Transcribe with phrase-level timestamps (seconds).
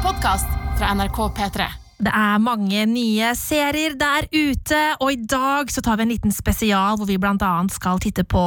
[0.00, 0.48] podkast
[0.78, 1.64] fra NRK P3.
[2.00, 6.32] Det er mange nye serier der ute, og i dag så tar vi en liten
[6.32, 8.44] spesial hvor vi blant annet skal titte på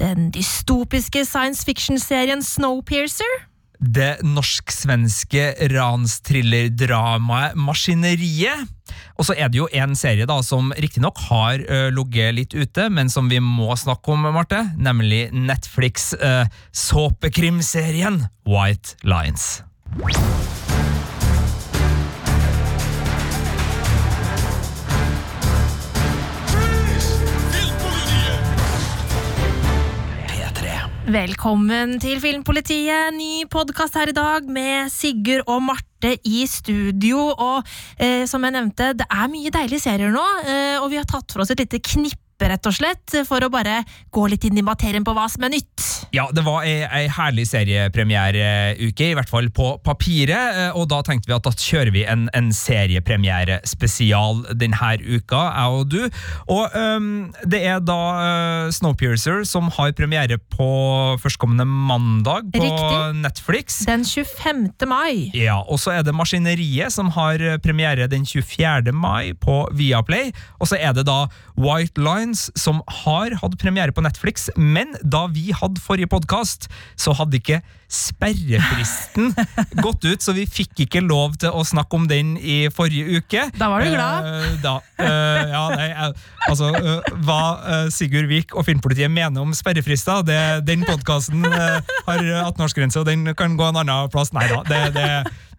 [0.00, 3.34] den dystopiske science fiction-serien Snowpiercer.
[3.84, 8.64] Det norsk-svenske ransthriller-dramaet Maskineriet.
[9.20, 12.88] Og så er det jo en serie da som riktignok har uh, ligget litt ute,
[12.88, 14.62] men som vi må snakke om, Marte.
[14.80, 19.58] Nemlig Netflix uh, såpekrimserien White Lines.
[31.04, 33.12] Velkommen til Filmpolitiet.
[33.12, 37.26] Ny podkast her i dag med Sigurd og Marte i studio.
[37.28, 37.60] Og
[38.00, 41.28] eh, som jeg nevnte, det er mye deilige serier nå, eh, og vi har tatt
[41.28, 43.82] for oss et lite knippe rett og slett, for å bare
[44.14, 45.84] gå litt inn i materien på hva som er nytt.
[46.14, 50.58] Ja, det var ei, ei herlig seriepremiereuke, i hvert fall på papiret.
[50.64, 55.78] eh, Og da tenkte vi at da kjører vi en, en seriepremiere-spesial denne uka, jeg
[55.78, 56.00] og du.
[56.52, 60.68] Og um, det er da uh, Snowpiercer som har premiere på
[61.22, 63.20] førstkommende mandag på Riktig.
[63.22, 63.78] Netflix.
[63.88, 64.72] Den 25.
[64.90, 65.30] mai.
[65.36, 68.92] Ja, og så er det Maskineriet som har premiere den 24.
[68.92, 70.32] mai på Viaplay.
[70.60, 71.24] Og så er det da
[71.60, 77.12] White Lines som har hatt premiere på Netflix, men da vi hadde forrige podkast, så
[77.16, 77.60] hadde ikke
[77.94, 79.30] sperrefristen
[79.84, 83.44] gått ut, så vi fikk ikke lov til å snakke om den i forrige uke.
[83.58, 84.26] Da var du glad.
[84.26, 87.40] Uh, da, uh, ja, nei, uh, altså, eh, hva
[87.92, 93.58] Sigurd Vik og Filmpolitiet mener om sperrefrister, det, den podkasten har 18-årsgrense, og den kan
[93.58, 94.32] gå en annen plass.
[94.34, 95.08] Nei da, det, det,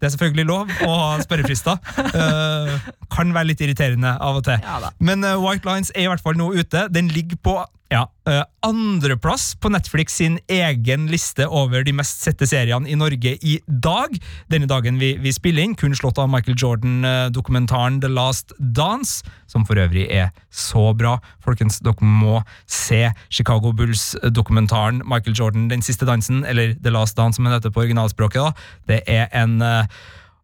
[0.06, 1.80] det er selvfølgelig lov å ha spørrefrister.
[2.14, 2.76] Uh,
[3.10, 4.62] kan være litt irriterende av og til.
[4.62, 4.92] Ja.
[5.02, 6.86] Men uh, White Lines er i hvert fall nå ute.
[6.94, 7.56] Den ligger på
[7.94, 13.36] ja, uh, andreplass på Netflix sin egen liste over de mest sette seriene i Norge
[13.46, 14.16] i dag.
[14.50, 19.68] Denne dagen vi, vi spiller inn, kun slått av Michael Jordan-dokumentaren The Last Dance, som
[19.70, 21.20] for øvrig er så bra.
[21.46, 27.38] Folkens, dere må se Chicago Bulls-dokumentaren Michael Jordan, Den siste dansen, eller The Last Dance
[27.38, 28.42] som den heter på originalspråket.
[28.42, 28.52] da.
[28.90, 29.86] Det er en uh,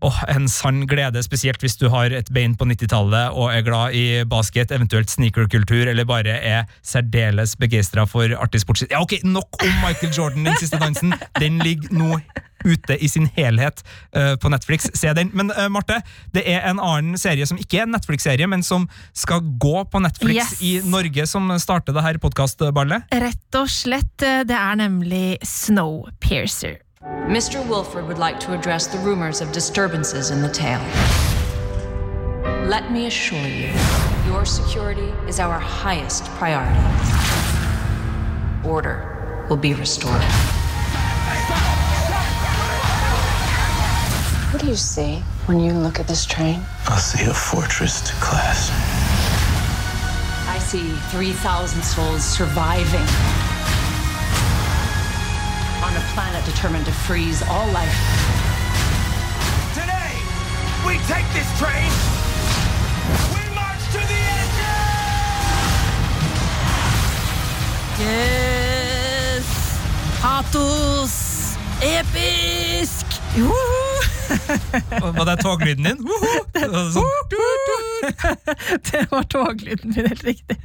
[0.01, 3.94] Åh, En sann glede, spesielt hvis du har et bein på 90-tallet og er glad
[3.94, 8.88] i basket, eventuelt sneakerkultur, eller bare er særdeles begeistra for artig sports...
[8.90, 11.13] Ja, ok, Nok om Michael Jordan, den siste dansen!
[11.38, 12.17] Den ligger nå
[12.66, 13.79] ute i sin helhet
[14.17, 14.90] uh, på Netflix.
[14.97, 15.31] Se den.
[15.38, 16.01] Men uh, Marte,
[16.34, 18.85] det er en annen serie som ikke er en Netflix-serie, men som
[19.17, 20.61] skal gå på Netflix Yes.
[20.61, 23.09] i Norge, som starter det her podkastballet.
[23.22, 24.13] Rett og slett.
[24.22, 26.79] Det er nemlig Snowpiercer.
[27.03, 27.67] Mr.
[27.67, 30.81] Wilford would like to address the rumors of disturbances in the tale.
[32.67, 33.73] Let me assure you,
[34.28, 36.79] your security is our highest priority.
[38.67, 40.22] Order will be restored.
[44.51, 46.61] What do you see when you look at this train?
[46.88, 48.69] I see a fortress to class.
[50.47, 53.50] I see 3,000 souls surviving
[55.91, 57.97] on a planet determined to freeze all life.
[59.74, 60.13] Today,
[60.88, 61.91] we take this train.
[63.35, 64.59] We march to the edge.
[68.00, 69.46] Yes!
[70.22, 71.57] Patos!
[71.81, 73.06] Episk!
[75.02, 75.97] Var det toglyden din?
[76.94, 77.06] Sånn,
[78.91, 80.58] Det var toglyden min, helt riktig.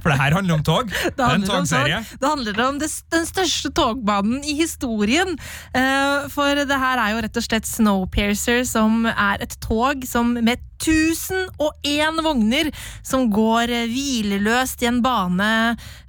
[0.00, 0.90] For det her handler om tog.
[1.04, 1.98] Det Det er en togserie.
[2.02, 2.20] tog.
[2.20, 5.34] det handler om det, den største togbanen i historien.
[5.74, 10.34] Eh, for det her er jo rett og slett Snowpiercer, som er et tog som
[10.34, 12.70] med 1001 vogner
[13.06, 15.50] som går hvileløst i en bane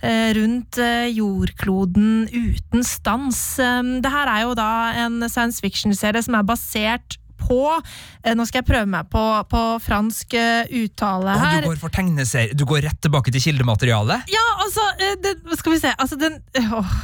[0.02, 3.44] eh, rundt eh, jordkloden uten stans.
[3.58, 4.72] Det her er jo da
[5.06, 9.63] en science fiction-serie som er basert på eh, Nå skal jeg prøve meg på, på
[9.84, 11.56] fransk eh, uttale her.
[11.56, 11.66] her.
[11.66, 12.57] du går for tegneserie.
[12.57, 14.29] Du går rett tilbake til kildematerialet?
[14.31, 14.85] Ja, altså,
[15.23, 16.96] det, Skal vi se altså, den, åh,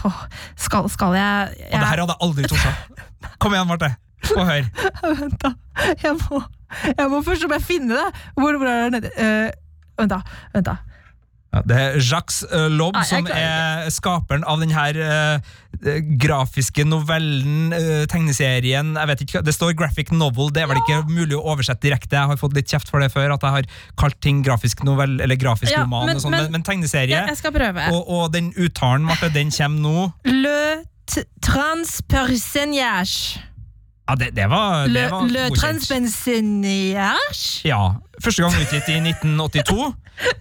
[0.56, 3.36] skal, skal jeg, jeg Og det her hadde jeg aldri tort.
[3.42, 3.94] Kom igjen, Marte.
[4.26, 4.70] Få høre.
[5.22, 5.54] Vent, da.
[6.04, 6.44] Jeg må,
[6.98, 8.24] jeg må først bare finne det.
[8.38, 9.12] Hvor, hvor er det nede?
[9.18, 10.22] Uh, vent, da.
[10.54, 10.78] Vent, da.
[11.52, 15.42] Ja, det er Jacques uh, Lobb ah, som er skaperen av den her eh,
[15.84, 20.80] eh, grafiske novellen, uh, tegneserien jeg vet ikke, Det står graphic novel, det er vel
[20.80, 22.16] ikke mulig å oversette direkte.
[22.16, 23.68] Jeg har fått litt kjeft for det før, at jeg har
[24.00, 26.06] kalt ting grafisk novell eller grafisk Ja, roman.
[26.08, 27.20] men- og sånt, men, men- tegneserie,
[27.92, 30.14] og, og den uttalen, Marte, den kommer nå.
[30.32, 30.86] Le
[31.44, 33.42] transpersonnage.
[34.10, 37.62] Ja, det, det var, det var le Le transpersonnage?
[37.68, 37.82] Ja,
[38.22, 39.92] første gang utgitt i 1982.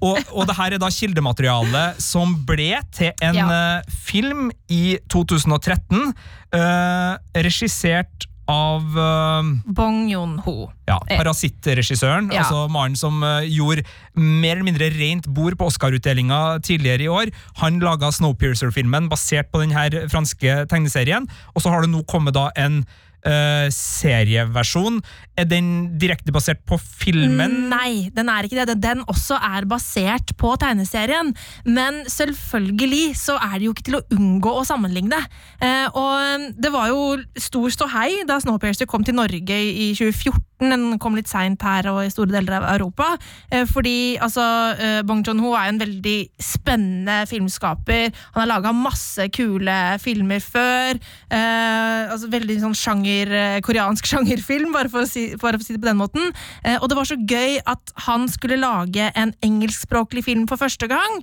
[0.05, 3.47] Og, og det her er da kildematerialet som ble til en Ja.
[3.81, 6.11] uh, film i 2013,
[6.57, 10.73] uh, regissert av uh, Bong Joon-ho.
[10.89, 11.17] ja, Eh.
[11.21, 12.33] Parasittregissøren.
[12.35, 12.43] Ja.
[12.43, 13.85] Altså mannen som uh, gjorde
[14.19, 17.31] mer eller mindre rent bord på Oscar-utdelinga tidligere i år.
[17.63, 19.71] Han laga Snowpiercer-filmen basert på den
[20.11, 21.31] franske tegneserien.
[21.55, 22.83] Og så har det nå kommet da en
[23.27, 25.01] eh, serieversjon.
[25.39, 25.71] Er den
[26.01, 27.71] direkte basert på filmen?
[27.73, 28.79] Nei, den er ikke det.
[28.83, 31.33] Den også er basert på tegneserien.
[31.65, 35.21] Men selvfølgelig så er det jo ikke til å unngå å sammenligne.
[35.63, 40.50] Eh, og det var jo stor ståhei da Snowpiercer kom til Norge i 2014.
[40.61, 43.15] Den kom litt seint her og i store deler av Europa.
[43.51, 44.45] Eh, fordi altså,
[44.77, 48.11] eh, Bong Joon-ho er en veldig spennende filmskaper.
[48.35, 51.01] Han har laga masse kule filmer før.
[51.31, 53.33] Eh, altså Veldig sånn sjanger,
[53.67, 56.31] koreansk sjangerfilm, bare for, si, bare for å si det på den måten.
[56.79, 61.19] Og det var så gøy at han skulle lage en engelskspråklig film for første gang.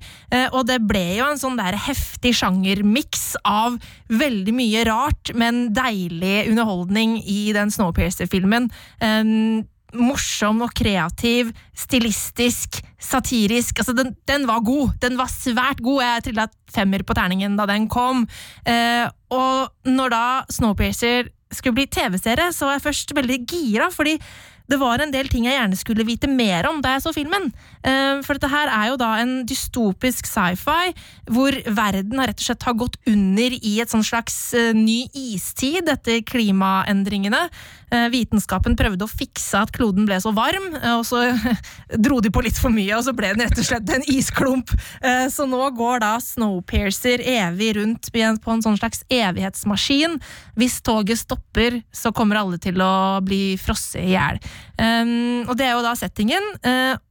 [0.52, 3.78] Og det ble jo en sånn der heftig sjangermiks av
[4.10, 8.70] veldig mye rart, men deilig underholdning i den Snowpiercer-filmen.
[9.04, 9.66] Um,
[9.98, 13.80] morsom og kreativ, stilistisk, satirisk.
[13.80, 14.98] Altså, den, den var god.
[15.04, 16.04] Den var svært god.
[16.04, 18.26] Jeg trilla femmer på terningen da den kom.
[18.68, 24.18] Uh, og når da Snowpiercer skulle bli TV-serie, så var jeg først veldig gira, fordi
[24.68, 27.50] det var en del ting jeg gjerne skulle vite mer om da jeg så filmen.
[27.88, 30.94] Eh, For dette her er jo da en dystopisk sci-fi,
[31.32, 35.88] hvor verden rett og slett har gått under i et sånn slags eh, ny istid
[35.92, 37.48] etter klimaendringene.
[37.92, 41.22] Eh, Vitenskapen prøvde å fikse at kloden ble så varm, eh, og så
[42.06, 44.74] dro de på litt for mye, og så ble den rett og slett en isklump.
[45.02, 50.18] Eh, Så nå går da Snowpiercer evig rundt på en- sånn slags evighetsmaskin.
[50.60, 54.40] Hvis toget stopper, så kommer alle til å bli frosset i hjel.
[54.78, 56.44] Um, og det er jo da settingen.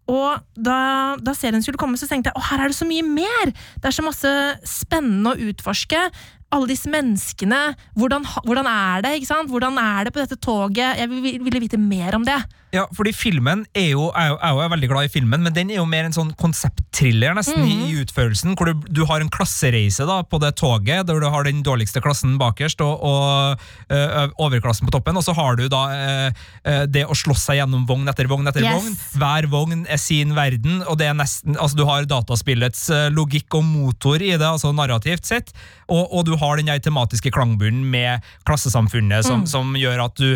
[0.06, 3.02] og da, da serien skulle komme, så tenkte jeg å her er det så mye
[3.02, 3.50] mer!
[3.80, 4.30] Det er så masse
[4.62, 5.98] spennende å utforske.
[6.54, 7.74] Alle disse menneskene.
[7.98, 9.14] Hvordan, hvordan er det?
[9.18, 9.50] ikke sant?
[9.50, 10.96] Hvordan er det på dette toget?
[11.00, 12.38] Jeg vil- ville vite mer om det.
[12.76, 15.70] Ja, fordi filmen er jo, er jo, er jo veldig glad i filmen, men den
[15.72, 19.30] er jo mer en sånn konsepttriller nesten i, i utførelsen, hvor du, du har en
[19.32, 24.00] klassereise da, på det toget, der du har den dårligste klassen bakerst og, og ø,
[24.46, 26.16] overklassen på toppen, og så har du da ø,
[26.66, 28.74] ø, det å slåss seg gjennom vogn etter vogn etter Yes.
[28.76, 28.96] vogn.
[29.20, 33.64] Hver vogn er sin verden, og det er nesten, altså du har dataspillets logikk og
[33.66, 35.54] motor i det, altså narrativt sett,
[35.86, 40.34] og, og du har den tematiske klangbunnen med klassesamfunnet som, som gjør at du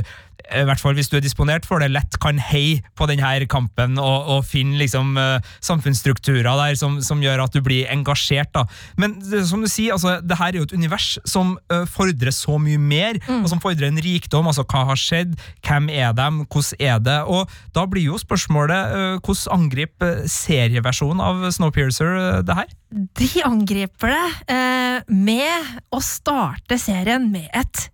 [0.54, 3.98] i hvert fall hvis du er disponert for det, lett kan hei på denne kampen
[4.00, 8.50] og, og finne liksom, eh, samfunnsstrukturer der som, som gjør at du blir engasjert.
[8.54, 8.66] Da.
[9.00, 12.58] Men som du sier, altså, det her er jo et univers som uh, fordrer så
[12.60, 14.48] mye mer, og som fordrer en rikdom.
[14.50, 15.36] altså Hva har skjedd?
[15.66, 16.44] Hvem er dem?
[16.50, 17.18] Hvordan er det?
[17.30, 22.72] Og Da blir jo spørsmålet uh, hvordan angriper serieversjonen av Snowpiercer eh, det her?
[23.20, 27.86] De angriper det eh, med å starte serien med et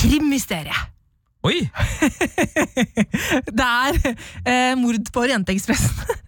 [0.00, 0.76] krimmysterie.
[1.46, 1.60] Oi!
[3.58, 4.00] Det er
[4.44, 6.18] eh, mord på Orientekspressen.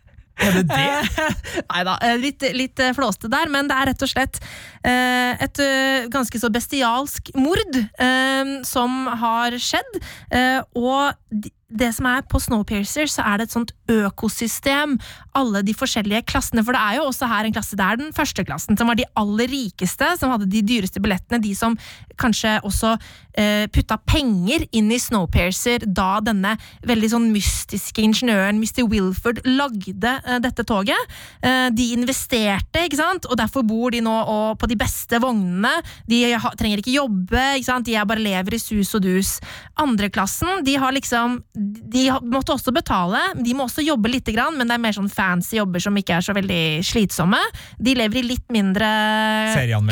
[0.42, 1.26] Er det det?
[1.70, 4.48] Nei da, litt, litt eh, flåste der, men det er rett og slett eh,
[4.88, 9.98] et eh, ganske så bestialsk mord eh, som har skjedd.
[10.34, 14.98] Eh, og det som er på Snowpiercer, så er det et sånt økosystem.
[15.36, 16.64] Alle de forskjellige klassene.
[16.64, 17.78] For det er jo også her en klasse.
[17.78, 21.40] Det er den første klassen, som var de aller rikeste, som hadde de dyreste billettene.
[21.42, 21.76] De som
[22.20, 22.92] kanskje også
[23.40, 26.54] eh, putta penger inn i Snowpiercer da denne
[26.88, 28.84] veldig sånn mystiske ingeniøren Mr.
[28.90, 31.16] Wilford lagde eh, dette toget.
[31.40, 33.28] Eh, de investerte, ikke sant?
[33.32, 34.12] og derfor bor de nå
[34.58, 35.74] på de beste vognene.
[36.08, 36.22] De
[36.58, 37.86] trenger ikke jobbe, ikke sant?
[37.86, 39.34] de bare lever i sus og dus.
[39.82, 44.68] Andreklassen, de har liksom De måtte også betale, de må også jobbe lite grann, men
[44.68, 47.40] det er mer sånn fancy jobber som ikke er så veldig slitsomme.
[47.82, 48.88] De lever i litt mindre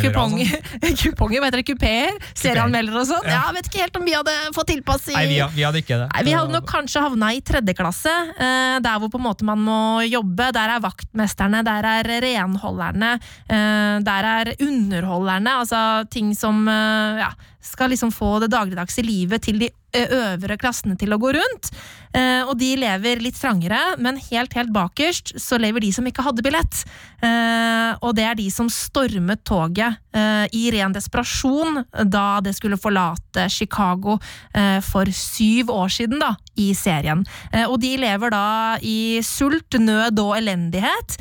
[0.00, 0.52] kuponger,
[1.02, 2.18] kuponger, hva heter det, kupeer?
[2.38, 3.26] Serieanmeldere og sånn.
[3.28, 3.40] Ja.
[3.40, 5.98] Ja, vet ikke helt om vi hadde fått tilpass i Nei, vi, vi hadde ikke
[6.02, 6.08] det.
[6.12, 9.46] Nei, Vi hadde nok kanskje havna i tredje klasse, eh, der hvor på en måte
[9.48, 10.50] man må jobbe.
[10.56, 13.14] Der er vaktmesterne, der er renholderne,
[13.48, 15.60] eh, der er underholderne.
[15.62, 20.56] Altså ting som eh, ja, skal liksom få det dagligdagse livet til de eh, øvre
[20.60, 21.70] klassene til å gå rundt.
[22.16, 26.24] Eh, og de lever litt trangere, men helt, helt bakerst så lever de som ikke
[26.26, 26.82] hadde billett.
[28.00, 29.98] Og det er de som stormet toget
[30.56, 34.14] i ren desperasjon da det skulle forlate Chicago
[34.86, 37.20] for syv år siden, da, i serien.
[37.66, 41.18] Og de lever da i sult, nød og elendighet,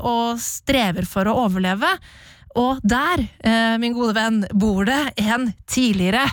[0.00, 1.92] og strever for å overleve.
[2.58, 6.26] Og der, eh, min gode venn, bor det en tidligere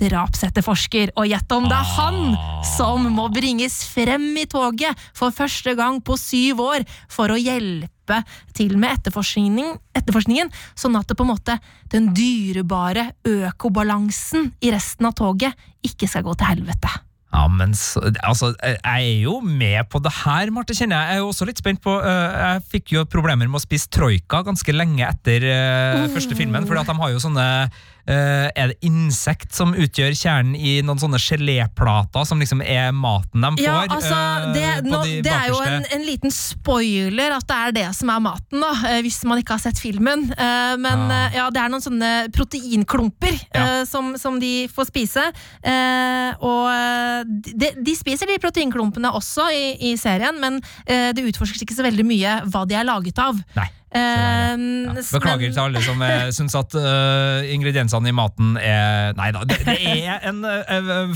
[0.00, 1.12] drapsetterforsker.
[1.16, 6.00] Og gjett om det er han som må bringes frem i toget for første gang
[6.04, 8.22] på syv år for å hjelpe
[8.56, 11.58] til med etterforskning, etterforskningen, sånn at det på en måte
[11.92, 15.54] den dyrebare økobalansen i resten av toget
[15.84, 17.11] ikke skal gå til helvete.
[17.32, 21.08] Ja, men så, altså, jeg er jo med på det her, Marte, kjenner jeg.
[21.08, 23.88] Jeg er jo også litt spent på uh, Jeg fikk jo problemer med å spise
[23.92, 27.46] troika ganske lenge etter uh, første filmen, fordi at de har jo sånne
[28.06, 33.50] Er det insekt som utgjør kjernen i noen sånne geléplater som liksom er maten de
[33.56, 33.62] får?
[33.62, 37.58] Ja, altså, øh, det, nå, de det er jo en, en liten spoiler at det
[37.68, 40.28] er det som er maten, da, eh, hvis man ikke har sett filmen.
[40.34, 41.26] Eh, Men Ah.
[41.28, 43.80] eh, ja, det er noen sånne proteinklumper Ja.
[43.80, 45.24] eh, som, som de får spise.
[45.62, 47.22] Eh, Og eh,
[47.54, 51.84] de, de spiser de proteinklumpene også i, i serien, men eh, det utforskes ikke så
[51.86, 53.38] veldig mye hva de er laget av.
[53.56, 53.68] Nei.
[53.94, 54.92] Eh, Ja.
[55.12, 59.42] Beklager men- til alle som uh, syns at uh, ingrediensene i maten er Nei da,
[59.48, 60.42] det, det er en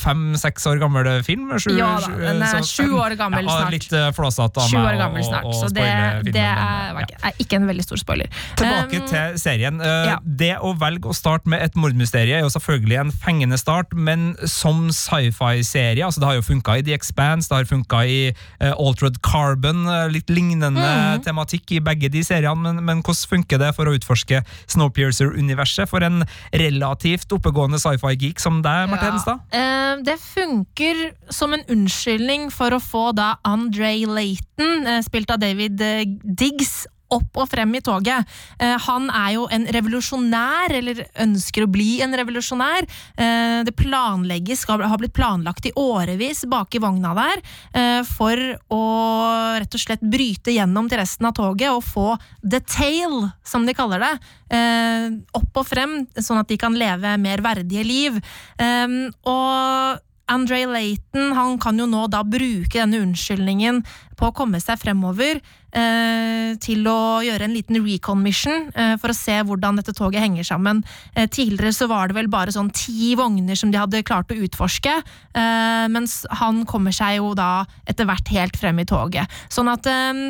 [0.01, 1.51] fem-seks år gammel film.
[1.61, 3.67] Sju, Ja da, den er sju år gammel snart.
[3.69, 3.73] ja.
[3.75, 7.05] Litt uh, flåsete av meg å- spoile filmen, det men, er, ja.
[7.07, 8.29] ikke- er ikke en veldig stor spoiler.
[8.57, 9.81] Tilbake Um, til serien.
[9.81, 10.17] Uh.
[10.25, 14.35] Det å velge å starte med et mordmysterie er jo selvfølgelig en fengende start, men
[14.49, 18.73] som sci-fi-serie altså Det har jo funka i The Expanse, det har funka i uh,
[18.79, 21.23] Altered Carbon, uh, litt lignende Mm.
[21.25, 24.43] tematikk i begge de seriene, men, men hvordan funker det for å utforske
[24.73, 29.47] Snowpiercer-universet for en relativt oppegående sci-fi-geek som deg, Marte Hedenstad?
[29.55, 35.41] Eh, det funker som en unnskyldning for å få da Andre Layton, eh, spilt av
[35.43, 38.27] David eh, Diggs, opp og frem i toget.
[38.59, 42.87] Eh, han er jo en revolusjonær, eller ønsker å bli en revolusjonær.
[43.17, 47.43] Eh, det planlegges, har blitt planlagt i årevis bak i vogna der,
[47.75, 48.37] eh, for
[48.71, 48.83] å
[49.61, 53.75] rett og slett bryte gjennom til resten av toget og få the tail, som de
[53.75, 54.15] kaller det,
[55.35, 58.19] opp og frem, sånn at de kan leve mer verdige liv.
[59.27, 63.83] Og Andre Layton han kan jo nå da bruke denne unnskyldningen
[64.19, 69.13] på å komme seg fremover eh, til å gjøre en liten recon mission eh, for
[69.13, 70.83] å se hvordan dette toget henger sammen.
[71.15, 74.39] Eh, tidligere så var det vel bare sånn ti vogner som de hadde klart å
[74.49, 79.31] utforske, eh, mens han kommer seg jo da etter hvert helt frem i toget.
[79.53, 80.25] Sånn at eh,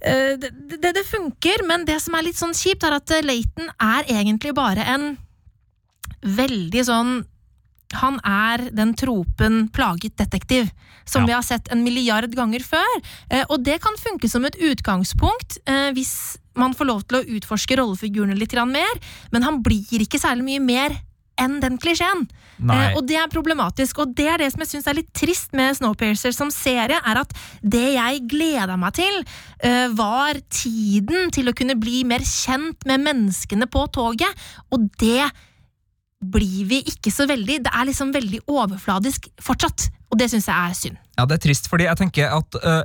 [0.00, 3.68] eh, det, det, det funker, men det som er litt sånn kjipt, er at Layton
[3.76, 5.14] er egentlig bare en
[6.24, 7.16] veldig sånn
[8.00, 10.70] han er den tropen plaget detektiv,
[11.04, 11.26] som Ja.
[11.26, 12.94] vi har sett en milliard ganger før.
[13.30, 17.26] Eh, og det kan funke som et utgangspunkt eh, hvis man får lov til å
[17.36, 18.94] utforske rollefigurene litt mer,
[19.32, 20.96] men han blir ikke særlig mye mer
[21.40, 22.28] enn den klisjeen.
[22.62, 25.52] Eh, og det er problematisk, og det er det som jeg syns er litt trist
[25.52, 29.24] med Snowpiercer som serie, er at det jeg gleda meg til,
[29.60, 34.30] eh, var tiden til å kunne bli mer kjent med menneskene på toget,
[34.70, 35.26] og det
[36.32, 37.60] blir vi ikke så veldig.
[37.66, 40.98] Det er liksom veldig overfladisk fortsatt, og det syns jeg er synd.
[41.18, 42.82] Ja, det er trist, fordi jeg tenker at øh,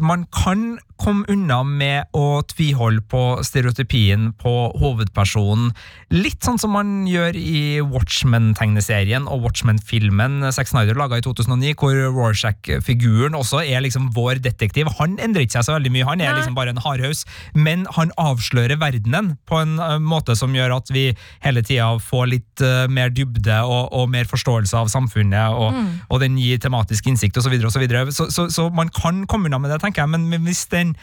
[0.00, 5.72] man kan komme unna med å tviholde på stereotypien på hovedpersonen.
[6.12, 11.96] Litt sånn som man gjør i Watchmen-tegneserien og Watchmen-filmen Zack Snyder laga i 2009, hvor
[12.16, 14.90] Rorschach-figuren også er liksom vår detektiv.
[14.98, 17.24] Han endrer ikke seg så veldig mye, han er liksom bare en hardhaus,
[17.56, 21.08] men han avslører verdenen på en øh, måte som gjør at vi
[21.44, 26.22] hele tida får litt øh, mer dybde og, og mer forståelse av samfunnet, og, og
[26.22, 27.56] den gir tematisk innsikt osv.
[27.56, 30.64] Og så, så, så, så man kan komme unna med det, tenker jeg, men hvis
[30.70, 30.94] den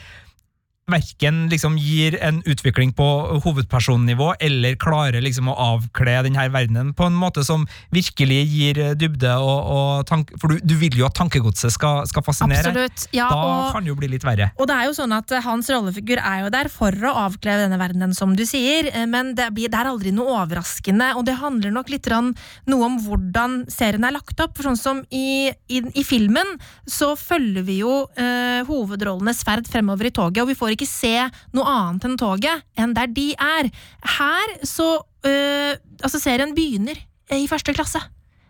[0.88, 3.06] verken liksom gir en utvikling på
[3.44, 9.34] hovedpersonnivå, eller klarer liksom å avkle denne verdenen på en måte som virkelig gir dybde
[9.38, 10.32] og, og tank...
[10.40, 12.72] For du, du vil jo at tankegodset skal, skal fascinere.
[12.72, 13.08] Absolutt.
[13.16, 14.50] Ja, Da og, kan det jo bli litt verre.
[14.56, 17.58] og det er jo sånn at eh, hans rollefigur er jo der for å avkle
[17.62, 21.26] denne verdenen, som du sier, eh, men det, blir, det er aldri noe overraskende, og
[21.28, 22.32] det handler nok litt rann,
[22.70, 24.56] noe om hvordan serien er lagt opp.
[24.58, 26.56] For sånn som i, i, i filmen
[26.88, 31.14] så følger vi jo eh, hovedrollenes ferd fremover i toget, og vi får ikke se
[31.56, 33.70] noe annet enn toget enn der de er.
[34.18, 34.94] Her så
[35.26, 36.94] øh, Altså, serien begynner
[37.26, 37.98] eh, i første klasse.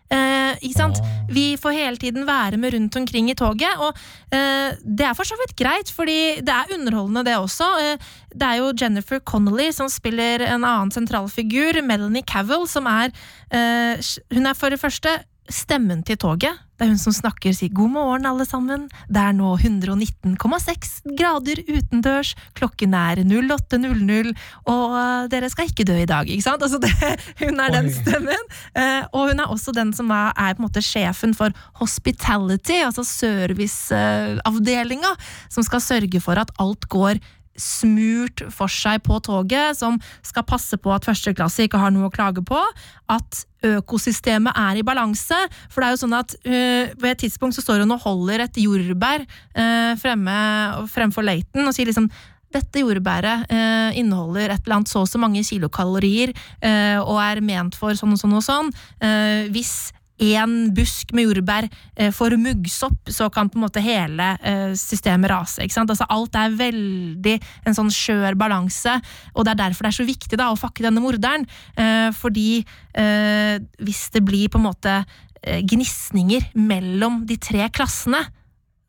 [0.09, 0.97] Uh, ikke sant?
[1.29, 3.93] Vi får hele tiden være med rundt omkring i toget, og
[4.33, 7.67] uh, det er for så vidt greit, fordi det er underholdende, det også.
[7.77, 12.89] Uh, det er jo Jennifer Connolly som spiller en annen sentral figur, Melanie Cavill, som
[12.89, 13.13] er
[14.33, 15.09] Hun er for det første
[15.49, 16.59] stemmen til toget.
[16.79, 18.87] Det er hun som snakker, sier 'god morgen, alle sammen'.
[19.11, 24.33] Det er nå 119,6 grader utendørs, klokken er 08.00,
[24.65, 26.63] og eh, dere skal ikke dø i dag, ikke sant?
[26.63, 28.39] Altså det, hun er den stemmen.
[28.75, 31.49] Eh, og hun er også den som er, er på en måte sjefen for
[31.81, 35.15] hospitality, altså serviceavdelinga,
[35.49, 37.13] som skal sørge for at alt går
[37.59, 42.13] smurt for seg på toget, som skal passe på at førsteklasse ikke har noe å
[42.13, 42.59] klage på,
[43.09, 45.37] at økosystemet er i balanse.
[45.67, 48.45] For det er jo sånn at uh, ved et tidspunkt så står hun og holder
[48.45, 50.41] et jordbær uh, fremme,
[50.91, 52.07] fremfor Leiten og sier liksom
[52.53, 56.33] dette jordbæret eh, inneholder et eller annet så og så mange kilokalorier
[56.65, 58.71] eh, og er ment for sånn og sånn og sånn.
[59.05, 64.31] Eh, hvis én busk med jordbær eh, får muggsopp, så kan på en måte hele
[64.43, 65.63] eh, systemet rase.
[65.63, 65.91] ikke sant?
[65.93, 68.99] Altså Alt er veldig en sånn skjør balanse,
[69.33, 71.47] og det er derfor det er så viktig da å fakke denne morderen.
[71.79, 72.49] Eh, fordi
[73.79, 74.93] hvis det blir på en måte
[75.39, 78.19] gnisninger mellom de tre klassene,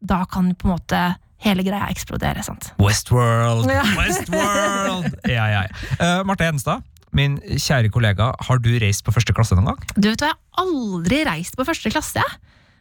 [0.01, 1.03] da kan på en måte
[1.45, 2.43] hele greia eksplodere.
[2.45, 2.73] sant?
[2.81, 3.71] Westworld!
[3.71, 3.85] Ja.
[3.99, 5.19] Westworld!
[5.31, 5.69] Ja, ja, ja.
[6.01, 6.83] Uh, Marte Hedenstad,
[7.17, 9.91] min kjære kollega, har du reist på første klasse noen gang?
[9.97, 12.25] Du vet hva, jeg har aldri reist på første klasse.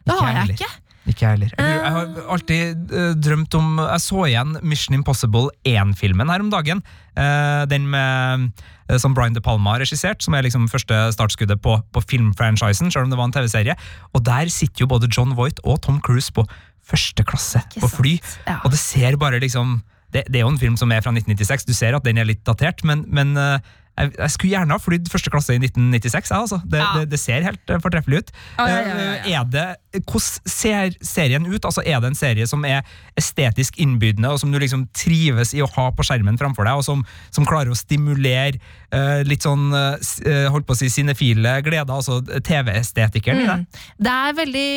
[0.06, 0.70] Det har jeg ikke.
[1.08, 1.52] Ikke jeg heller.
[1.56, 6.50] Jeg, jeg har alltid eh, drømt om Jeg så igjen Mission Impossible 1-filmen her om
[6.52, 6.82] dagen.
[7.16, 8.50] Eh, den med
[8.90, 12.92] eh, som Brian De Palma har regissert, som er liksom første startskuddet på, på filmfranchisen,
[12.92, 13.78] selv om det var en TV-serie.
[14.12, 16.44] Og der sitter jo både John Voight og Tom Cruise på
[16.90, 18.18] første klasse på fly.
[18.46, 18.60] Ja.
[18.64, 19.80] Og det ser bare liksom
[20.12, 22.26] det, det er jo en film som er fra 1996, du ser at den er
[22.26, 23.60] litt datert, men, men eh,
[24.00, 26.30] jeg, jeg skulle gjerne ha flydd første klasse i 1996.
[26.30, 26.60] Jeg, altså.
[26.64, 26.90] det, Ja.
[26.98, 28.32] det, det ser helt eh, fortreffelig ut.
[28.58, 29.66] Ja, ja, Er det,
[30.00, 31.64] Hvordan ser serien ut?
[31.64, 32.86] Altså, er det en serie som er
[33.18, 36.86] estetisk innbydende, og som du liksom trives i å ha på skjermen framfor deg, og
[36.86, 37.02] som,
[37.34, 38.60] som klarer å stimulere
[38.94, 39.98] uh, litt sånn uh,
[40.54, 43.58] holdt på å si sinefile gleder, altså TV-estetikeren i det?
[43.64, 43.84] Mm.
[44.06, 44.70] Det er veldig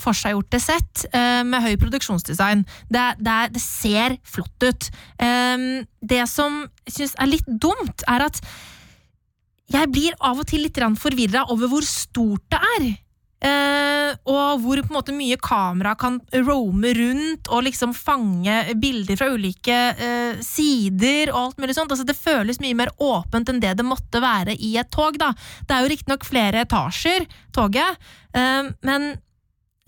[0.00, 2.64] forseggjorte sett eh, med høy produksjonsdesign.
[2.88, 4.90] Det, det, det ser flott ut.
[5.22, 8.42] Ehm, det som jeg syns er litt dumt, er at
[9.70, 12.90] jeg blir av og til litt forvirra over hvor stort det er.
[13.40, 19.78] Eh, og hvor måte mye kamera kan roame rundt og liksom fange bilder fra ulike
[19.96, 21.94] eh, sider og alt mulig sånt.
[21.94, 25.16] Altså, det føles mye mer åpent enn det det måtte være i et tog.
[25.20, 25.32] da.
[25.64, 27.24] Det er jo riktignok flere etasjer,
[27.56, 29.12] toget, eh, men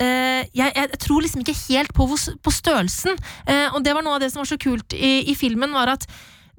[0.03, 3.19] jeg, jeg tror liksom ikke helt på, på størrelsen.
[3.47, 5.95] Eh, og det var noe av det som var så kult i, i filmen, var
[5.95, 6.07] at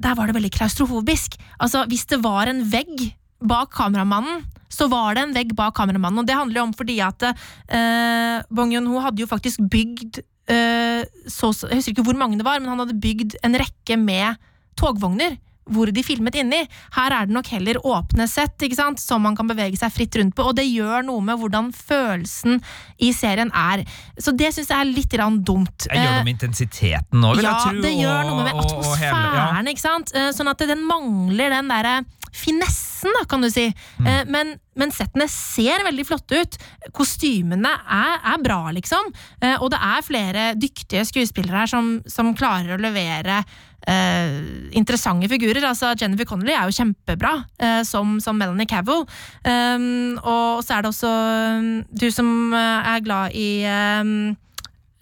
[0.04, 1.38] der var det veldig klaustrofobisk.
[1.62, 6.24] Altså, hvis det var en vegg bak kameramannen, så var det en vegg bak kameramannen.
[6.24, 11.04] Og det handler jo om fordi at eh, Bong Joon-ho hadde jo faktisk bygd eh,
[11.30, 14.42] så, Jeg husker ikke hvor mange det var, men han hadde bygd en rekke med
[14.80, 15.38] togvogner.
[15.72, 16.62] Hvor de filmet inni.
[16.98, 19.00] Her er det nok heller åpne sett, ikke sant?
[19.00, 20.44] som man kan bevege seg fritt rundt på.
[20.50, 22.60] Og det gjør noe med hvordan følelsen
[23.00, 23.86] i serien er.
[24.20, 25.14] Så det syns jeg er litt
[25.46, 25.88] dumt.
[25.88, 27.82] Jeg gjør Eh, noe med intensiteten nå, vil ja, jeg tro.
[27.86, 30.12] det gjør noe med atmosfæren, ikke sant?
[30.16, 31.96] Eh, Sånn at den mangler den derre
[32.34, 33.68] finessen, da, kan du si.
[34.00, 34.08] Mm.
[34.10, 36.56] Eh, Men, men settene ser veldig flotte ut.
[36.98, 39.12] Kostymene er, er bra, liksom.
[39.42, 43.44] Eh, Og det er flere dyktige skuespillere her som, som klarer å levere
[43.88, 44.38] eh,
[44.78, 45.64] interessante figurer.
[45.68, 49.06] Altså Jennifer Connelly er jo kjempebra eh, som, som Melanie Cavill.
[49.44, 51.12] Um, og så er det også
[51.60, 54.34] um, du som eh, er glad i um,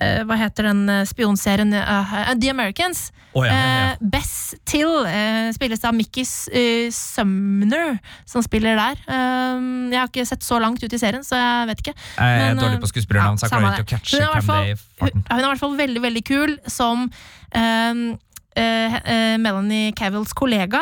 [0.01, 3.11] eh, hva heter den eh, spionserien uh, The Americans.
[3.33, 3.91] Oh, ja, ja, ja.
[3.91, 7.93] Eh, Bess Till uh, spilles av Mickey eh, Sumner,
[8.27, 8.99] som spiller der.
[9.07, 11.93] Jeg har ikke sett så langt ut i serien, så jeg vet ikke.
[12.17, 14.57] Jeg er Men, dårlig eh, på skuespillernavn, så jeg klarer ikke å catche hvem det
[14.57, 15.23] er i farten.
[15.29, 17.09] Hun er i hvert fall veldig, veldig kul som um,
[17.61, 18.11] eh, eh,
[18.55, 20.81] Melanie Cavills kollega,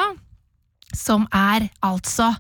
[0.96, 2.34] som er altså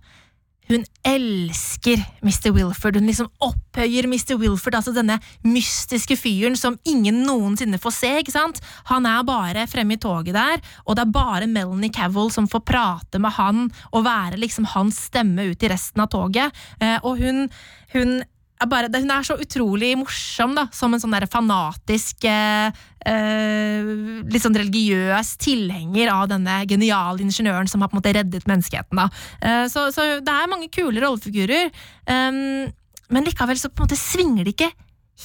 [0.69, 2.51] hun elsker Mr.
[2.53, 2.99] Wilford.
[2.99, 4.35] Hun liksom opphøyer Mr.
[4.37, 8.11] Wilford, altså denne mystiske fyren som ingen noensinne får se.
[8.21, 8.61] ikke sant?
[8.91, 12.65] Han er bare fremme i toget der, og det er bare Melanie Cavill som får
[12.69, 16.53] prate med han og være liksom hans stemme ut i resten av toget.
[16.77, 17.47] Eh, og hun,
[17.95, 18.19] hun
[18.67, 22.73] bare, hun er så utrolig morsom, da, som en sånn der fanatisk eh,
[23.07, 23.91] eh,
[24.27, 28.99] Litt sånn religiøs tilhenger av denne geniale ingeniøren som har på en måte reddet menneskeheten.
[28.99, 29.07] Da.
[29.39, 31.71] Eh, så, så det er mange kule rollefigurer,
[32.11, 32.67] ehm,
[33.09, 34.71] men likevel så på en måte svinger det ikke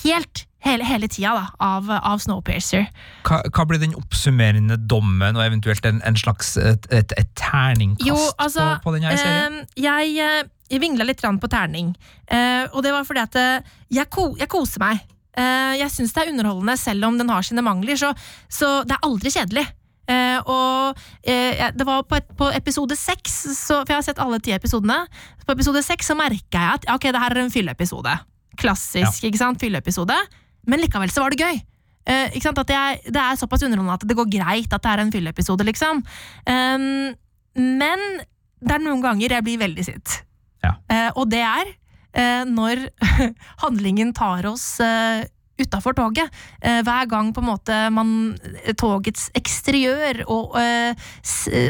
[0.03, 2.89] helt hele, hele tida da, av, av Snowpiercer.
[3.27, 8.09] Hva, hva blir den oppsummerende dommen, og eventuelt en, en slags et, et, et terningkast
[8.09, 9.61] Jo, altså, på, på denne serien?
[9.63, 11.95] eh, jeg, eh, jeg vingla litt på terning,
[12.33, 15.05] eh, og det var fordi at eh, jeg, ko, jeg koser meg.
[15.37, 18.15] Eh, jeg syns det er underholdende, selv om den har sine mangler, så,
[18.49, 19.67] så det er aldri kjedelig.
[20.05, 24.37] Uh, og uh, det var på, et, på episode seks, for jeg har sett alle
[24.45, 24.99] ti episodene.
[25.49, 28.13] På episode seks så merka jeg at ok, det her er en fylleepisode.
[28.61, 29.61] Klassisk, ikke sant?
[29.63, 30.17] Fylleepisode.
[30.69, 31.61] Men likevel så var det gøy.
[32.05, 32.29] Uh?
[32.61, 35.65] At jeg, det er såpass underholdende at det går greit at det er en fylleepisode,
[35.65, 36.03] liksom.
[36.45, 37.15] Um,
[37.57, 38.03] men
[38.65, 40.19] det er noen ganger jeg blir veldig sint.
[40.65, 40.75] Ja.
[40.89, 42.87] Uh, og det er uh, når
[43.65, 45.25] handlingen tar oss uh,
[45.61, 46.33] utafor toget.
[46.59, 48.09] Hver gang på en måte man
[48.75, 50.57] togets eksteriør og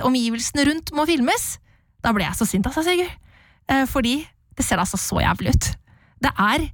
[0.08, 1.58] omgivelsene rundt må filmes,
[2.00, 3.12] da blir jeg så sint, altså, Sigurd.
[3.92, 4.14] Fordi
[4.56, 5.68] det ser altså så jævlig ut.
[6.22, 6.68] Det er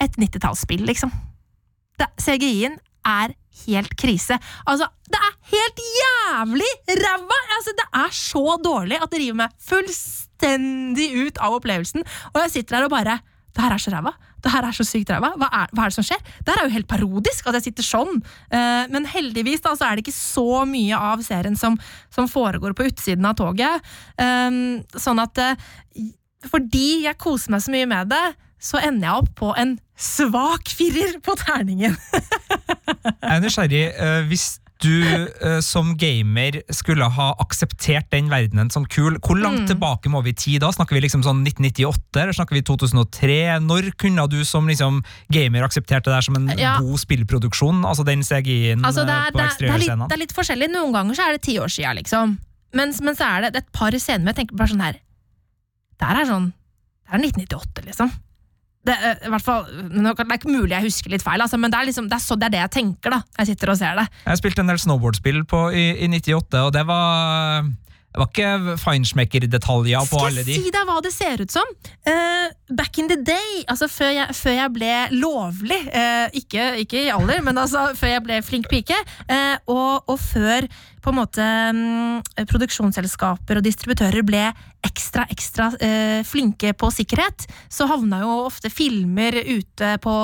[0.00, 1.10] et 90-tallsspill, liksom.
[2.20, 3.34] CGI-en er
[3.66, 4.36] helt krise.
[4.68, 7.38] Altså, det er helt jævlig ræva!
[7.56, 12.04] Altså, det er så dårlig at det river meg fullstendig ut av opplevelsen.
[12.32, 13.18] Og jeg sitter her og bare
[13.50, 14.12] Det her er så ræva.
[14.40, 15.32] Det her er så sykt ræva.
[15.36, 16.20] Hva, er- hva er det som skjer?
[16.46, 18.20] Det her er jo helt parodisk at jeg sitter sånn.
[18.48, 21.74] Eh, men heldigvis da, så er det ikke så mye av serien som,
[22.14, 23.82] som foregår på utsiden av toget.
[24.16, 24.60] Eh,
[25.02, 25.56] sånn at eh,
[26.48, 28.24] fordi jeg koser meg så mye med det,
[28.60, 31.96] så ender jeg opp på en svak firer på terningen.
[33.20, 33.84] Jeg er nysgjerrig.
[33.96, 39.42] eh, hvis du eh, som gamer skulle ha akseptert den verdenen som kul, hvor Mm.
[39.44, 40.70] langt tilbake må vi i tid da?
[40.72, 43.60] Snakker vi liksom sånn 1998, eller snakker vi 2003?
[43.60, 46.78] Når kunne du som liksom gamer akseptert det der som en Ja.
[46.80, 47.84] god spillproduksjon?
[47.84, 50.08] Altså den CGI-en Altså, det, eh, er, på ekstremscenene?
[50.08, 50.70] det, er det er litt forskjellig.
[50.72, 52.38] Noen ganger så er det ti år sia, liksom.
[52.72, 54.96] Men, men så er det et par scener med jeg tenker bare sånn her
[56.00, 58.10] Det her er sånn Det er 1998, liksom.
[58.80, 58.94] Det,
[59.28, 62.06] hvert fall, det er ikke mulig jeg husker litt feil, altså, men det er, liksom,
[62.08, 64.06] det, er så, det er det jeg tenker da jeg sitter og ser det.
[64.24, 67.68] Jeg spilte en del snowboardspill på, i, i 98, og det var
[68.10, 70.50] det var ikke feinschmecker-detaljer på alle de.
[70.50, 71.68] Skal jeg si deg hva det ser ut som?
[72.02, 77.04] Uh, back in the day, altså før jeg, før jeg ble lovlig, uh, ikke, ikke
[77.04, 78.98] i alder, men altså før jeg ble flink pike,
[79.30, 80.66] uh, og, og før
[81.00, 82.18] på en måte um,
[82.50, 84.42] produksjonsselskaper og distributører ble
[84.84, 85.70] ekstra, ekstra
[86.26, 90.18] flinke på sikkerhet, så havna jo ofte filmer ute på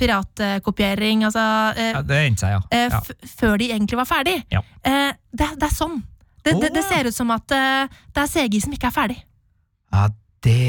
[0.00, 1.44] piratkopiering, altså
[1.74, 2.88] Ja, det endte seg, ja.
[2.94, 3.04] ja.
[3.34, 4.38] før de egentlig var ferdig.
[4.54, 4.62] Ja.
[4.84, 6.02] Det, det er sånn.
[6.44, 9.18] Det, det, det ser ut som at eh, det er CGI som ikke er ferdig.
[9.94, 10.08] ja
[10.44, 10.60] det,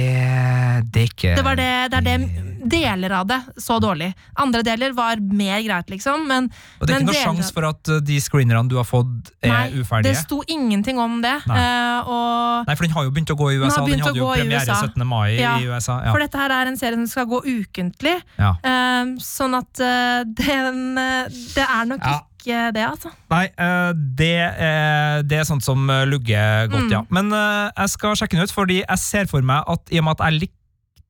[0.93, 4.07] det er ikke Det, var det, det er det deler av det så dårlig.
[4.41, 6.47] Andre deler var mer greit, liksom, men
[6.79, 9.53] Og det er ikke noe sjanse for at uh, de screenerne du har fått, er
[9.69, 11.35] nei, det sto ingenting om det.
[11.45, 11.59] Nei.
[11.59, 13.83] Uh, og Nei, for den har jo begynt å gå i USA.
[13.83, 14.79] Den, den hadde jo premiere USA.
[14.89, 15.05] 17.
[15.05, 15.99] mai Ja, i USA.
[16.07, 16.15] Ja.
[16.15, 18.55] For dette her er en serie som skal gå ukentlig, Ja.
[18.65, 22.21] Uh, sånn at uh, den eh, Det er nok Ja.
[22.45, 23.09] Ikke det, altså.
[23.33, 26.91] Nei, eh, det, er, det er sånt som eh, lugger godt, Mm.
[26.93, 27.01] ja.
[27.09, 30.05] Men eh, jeg skal sjekke den ut, fordi jeg ser for meg at i og
[30.05, 30.61] med at jeg liker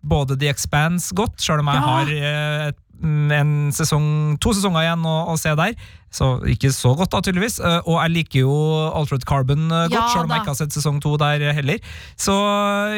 [0.05, 1.85] både The Expanse godt, selv om jeg Ja.
[1.91, 5.73] har mm, en sesong, to sesonger igjen å, å se der,
[6.15, 7.59] så ikke så godt da, tydeligvis.
[7.59, 8.55] Eh, og jeg liker jo
[8.95, 11.95] Altered Carbon eh, godt, Ja selv om jeg ikke har sett sesong to der heller.
[12.19, 12.35] Så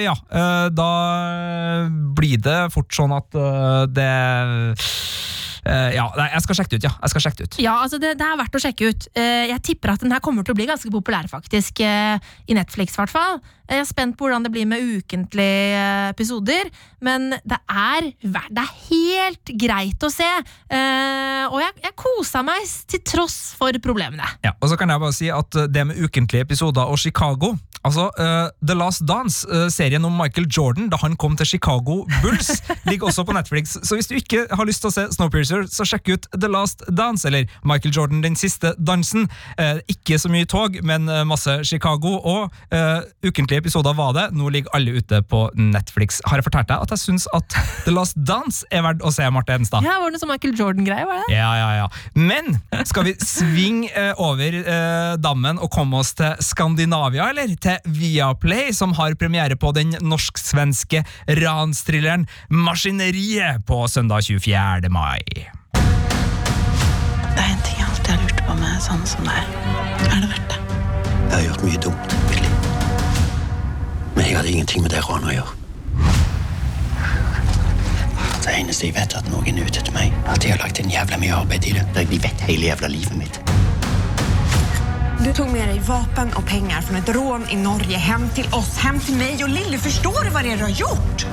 [0.03, 0.91] ja, eh, da
[2.17, 3.41] blir det fort sånn at
[3.93, 4.13] det
[5.67, 6.93] Ja, jeg skal sjekke det ut, ja.
[7.03, 7.56] Jeg skal sjekke det ut.
[7.60, 9.08] Ja, altså det, det er verdt å sjekke ut.
[9.17, 11.82] Jeg tipper at den her kommer til å bli ganske populær, faktisk.
[11.84, 13.41] I Netflix, i hvert fall.
[13.67, 15.82] Jeg er spent på hvordan det blir med ukentlige
[16.13, 16.71] episoder.
[17.03, 20.30] Men det er, det er helt greit å se.
[21.51, 24.28] Og jeg, jeg kosa meg til tross for problemene.
[24.46, 27.56] Ja, og så kan jeg bare si at uh, det med ukentlige episoder og Chicago
[27.88, 32.02] Altså, uh, The Last Dance, uh, serien om Michael Jordan da han kom til Chicago
[32.24, 32.50] Bulls,
[32.89, 33.78] ligger også på Netflix.
[33.84, 36.84] Så hvis du ikke har lyst til å se Snowpiercer, så sjekk ut The Last
[36.91, 39.30] Dance, eller Michael Jordan Den siste dansen.
[39.60, 42.17] Uh, ikke så mye tog, men masse Chicago.
[42.28, 42.52] Og
[43.26, 44.26] ukentlige episoder var det.
[44.36, 46.20] Nå ligger alle ute på Netflix.
[46.28, 49.28] Har jeg fortalt deg at jeg syns at The Last Dance er verdt å se,
[49.34, 49.86] Marte Edenstad?
[49.86, 51.08] Ja, Var det noe sånn Michael Jordan-greie?
[51.08, 51.36] var det?
[51.36, 51.88] Ja, ja, ja.
[52.17, 57.54] Men skal vi svinge eh, over eh, dammen og komme oss til Skandinavia, eller?
[57.62, 61.04] Til Viaplay, som har premiere på den norsk-svenske
[61.41, 64.89] ranstrilleren Maskineriet på søndag 24.
[64.93, 65.19] mai.
[67.36, 69.54] Det er en ting jeg alltid har lurt på med sånn som deg.
[70.08, 70.60] Er det verdt det?
[71.28, 72.52] Jeg har gjort mye dumt, Billy.
[74.15, 75.66] Men jeg hadde ingenting med det ranet å gjøre.
[78.47, 80.13] Det eneste jeg vet, er at noen er ute etter meg.
[80.31, 81.83] At de har lagt en jævla mye arbeid i det.
[81.97, 83.39] De vet hele jævla livet mitt.
[85.19, 88.77] Du tog med deg vapen og penger fra et rån i Norge hjem til oss,
[88.79, 89.81] hjem til meg og Lille.
[89.83, 91.27] Forstår du hva du har gjort?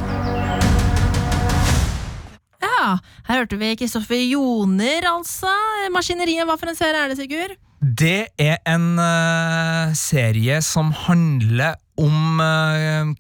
[2.65, 2.99] Ja,
[3.29, 5.55] Her hørte vi Kristoffer Joner, altså.
[5.95, 7.55] Maskineriet, hva for en serie er det, Sigurd?
[7.79, 12.41] Det er en uh, serie som handler om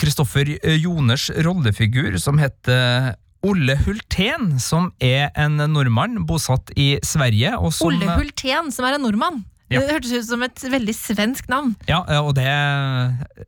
[0.02, 0.48] Kristoffer
[0.82, 7.52] Joners rollefigur, som heter Olle Hultén, som er en nordmann bosatt i Sverige.
[7.60, 9.42] Og som, Olle Hultén, som er en nordmann.
[9.72, 9.80] Ja.
[9.80, 11.72] Det hørtes ut som et veldig svensk navn.
[11.88, 12.44] Ja, og det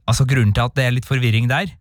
[0.08, 1.72] Altså grunnen til at det er litt forvirring der,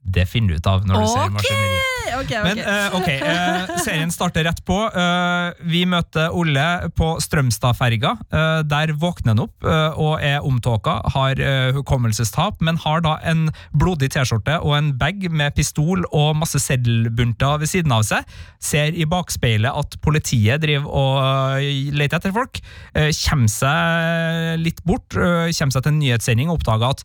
[0.00, 1.79] Det finner du ut av når du ser Ok, maskineriet.
[2.20, 2.44] ok, ok.
[2.44, 4.76] Men uh, ok, uh, serien starter rett på.
[4.94, 8.16] Uh, vi møter Olle på Strømstadferga.
[8.70, 9.66] Der våkner han opp
[10.00, 11.40] og er omtåka, har
[11.76, 17.60] hukommelsestap, men har da en blodig T-skjorte og en bag med pistol og masse seddelbunter
[17.62, 18.28] ved siden av seg.
[18.62, 22.60] Ser i bakspeilet at politiet driver og leter etter folk.
[22.94, 27.04] Kommer seg litt bort, kommer seg til en nyhetssending og oppdager at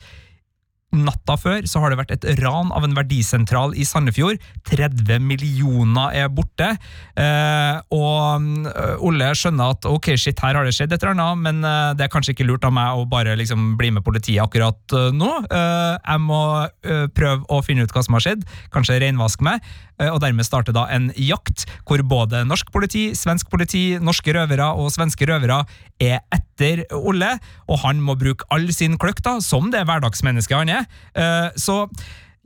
[0.96, 4.42] Natta før så har det vært et ran av en verdisentral i Sandefjord.
[4.70, 6.72] 30 millioner er borte.
[7.20, 8.70] Eh, og mm,
[9.06, 12.08] Olle skjønner at ok, shit, her har det skjedd et eller annet, men eh, det
[12.08, 15.32] er kanskje ikke lurt av meg å bare liksom bli med politiet akkurat eh, nå.
[15.46, 19.64] Eh, jeg må eh, prøve å finne ut hva som har skjedd, kanskje renvaske meg.
[20.02, 24.72] Eh, og dermed starte da en jakt hvor både norsk politi, svensk politi, norske røvere
[24.76, 25.62] og svenske røvere
[26.04, 27.36] er etter Olle,
[27.72, 30.85] og han må bruke all sin kløkt, da, som det hverdagsmennesket han er.
[31.15, 31.86] Eh, Så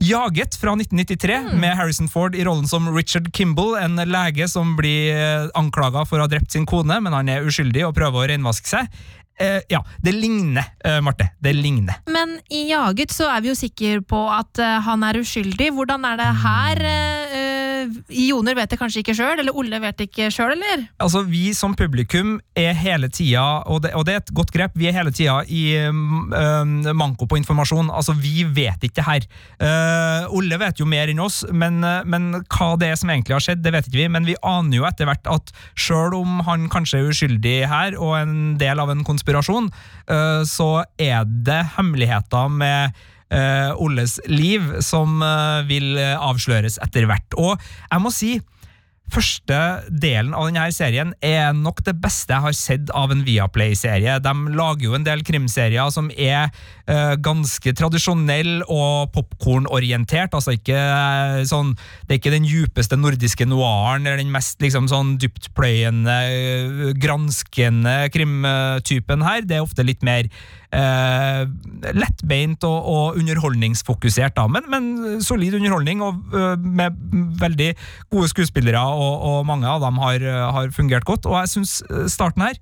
[0.00, 5.50] Jaget fra 1993, med Harrison Ford i rollen som Richard Kimball, en lege som blir
[5.52, 8.70] anklaga for å ha drept sin kone, men han er uskyldig og prøver å renvaske
[8.70, 8.88] seg.
[9.40, 11.30] Eh, ja, det ligner, eh, Marte.
[11.40, 11.94] Det ligner.
[12.12, 15.70] Men i Jaget så er vi jo sikre på at eh, han er uskyldig.
[15.76, 16.82] Hvordan er det her?
[17.80, 20.86] Eh, eh, Joner vet det kanskje ikke sjøl, eller Olle vet det ikke sjøl, eller?
[21.02, 24.88] Altså, Vi som publikum er hele tida, og og det er et godt grep, vi
[24.88, 26.28] er hele tida i um,
[26.94, 27.90] manko på informasjon.
[27.90, 29.28] Altså, Vi vet ikke det her.
[29.60, 33.36] Uh, Olle vet jo mer enn oss, men, uh, men hva det er som egentlig
[33.36, 34.08] har skjedd, det vet ikke vi.
[34.12, 38.18] Men vi aner jo etter hvert at sjøl om han kanskje er uskyldig her, og
[38.20, 39.70] en del av en konspirasjon,
[40.10, 47.08] uh, så er det hemmeligheter med eh, Olles liv som uh, vil eh, avsløres etter
[47.10, 47.38] hvert.
[47.38, 48.38] Og jeg må si
[49.10, 49.56] Første
[49.90, 54.20] delen av denne serien er nok det beste jeg har sett av en Viaplay-serie.
[54.22, 56.46] De lager jo en del krimserier som er
[56.86, 60.36] uh, ganske tradisjonell og popkornorientert.
[60.36, 61.74] Altså ikke uh, sånn
[62.06, 66.20] Det er ikke den djupeste nordiske noiren eller den mest liksom sånn dyptpløyende,
[67.02, 69.42] granskende krimtypen her.
[69.42, 70.30] Det er ofte litt mer
[70.76, 71.44] eh,
[71.96, 76.96] lettbeint og, og underholdningsfokusert, da, men, men solid underholdning og uh, med
[77.40, 77.70] veldig
[78.12, 81.26] gode skuespillere, og, og mange av dem har, har fungert godt.
[81.26, 81.80] Og jeg syns
[82.12, 82.60] starten her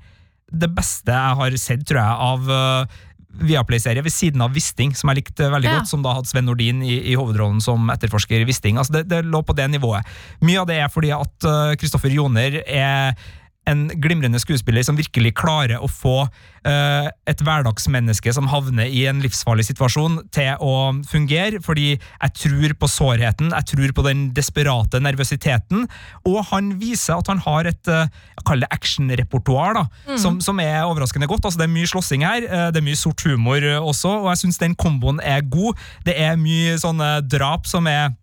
[0.48, 3.02] det beste jeg har sett, tror jeg, av uh,
[3.38, 5.74] Viaplay-serie ved siden av Wisting, som jeg likte veldig Ja.
[5.78, 8.80] godt, som da hadde Sven Nordin i, i hovedrollen som etterforsker Wisting.
[8.80, 10.08] Altså det, det lå på det nivået.
[10.40, 11.46] Mye av det er fordi at
[11.78, 13.20] Kristoffer Joner er
[13.68, 19.22] en glimrende skuespiller som virkelig klarer å få uh, et hverdagsmenneske som havner i en
[19.24, 20.74] livsfarlig situasjon, til å
[21.09, 21.62] fungere.
[21.64, 25.87] Fordi jeg tror på sårheten, jeg tror på den desperate nervøsiteten.
[26.28, 28.07] Og han viser at han har et uh,
[28.38, 30.16] jeg det actionrepertoar, mm.
[30.20, 31.44] som, som er overraskende godt.
[31.44, 34.31] Altså, det er mye slåssing her, uh, det er mye sort humor eh, også, og
[34.33, 35.78] jeg syns den komboen er god.
[36.07, 38.14] Det er mye sånne drap som er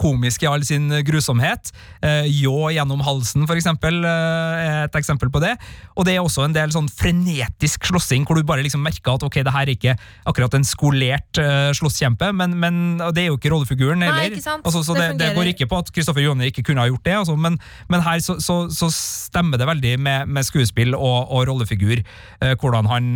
[0.00, 1.70] komisk i all sin grusomhet.
[2.04, 5.54] Eh, Ljå gjennom halsen, for eksempel, eh, er et eksempel på det.
[5.96, 9.26] Og det er også en del sånn frenetisk slåssing, hvor du bare liksom merker at
[9.26, 13.38] ok, det her er ikke akkurat en skolert eh, slåsskjempe, men, men det er jo
[13.38, 14.38] ikke rollefiguren Nei, heller.
[14.38, 14.66] ikke sant.
[14.66, 17.04] Altså, så Det det, det, går ikke på at Kristoffer Joner ikke kunne ha gjort
[17.04, 21.30] det, altså, men, men her så, så, så stemmer det veldig med, med skuespill og,
[21.30, 22.02] og rollefigur,
[22.60, 23.10] hvordan han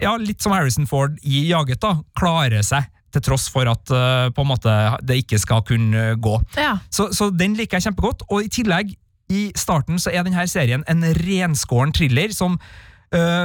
[0.00, 4.30] ja, litt som Harrison Ford i Jaget, da, klarer seg til tross for at uh,
[4.34, 6.36] på en måte det ikke skal kunne gå.
[6.56, 6.76] Ja.
[6.90, 8.26] Så, så den liker jeg kjempegodt.
[8.30, 8.94] Og i tillegg,
[9.32, 12.58] i starten så er denne serien en renskåren thriller som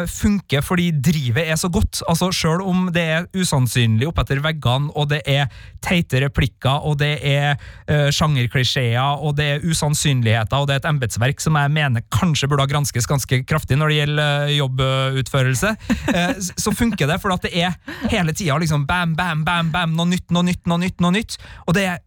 [0.08, 2.02] funker fordi drivet er så godt.
[2.08, 5.50] Altså Selv om det er usannsynlig oppetter veggene, og det er
[5.84, 7.58] teite replikker, og det er
[7.90, 12.50] uh, sjangerklisjeer, og det er usannsynligheter, og det er et embetsverk som jeg mener kanskje
[12.50, 15.76] burde ha granskes ganske kraftig når det gjelder øh, jobbutførelse,
[16.16, 17.78] uh, så funker det, for at det er
[18.12, 21.40] hele tida liksom bam, bam, bam, bam, noe nytt, noe nytt, noe nytt, noe nytt.
[21.68, 22.04] Og det er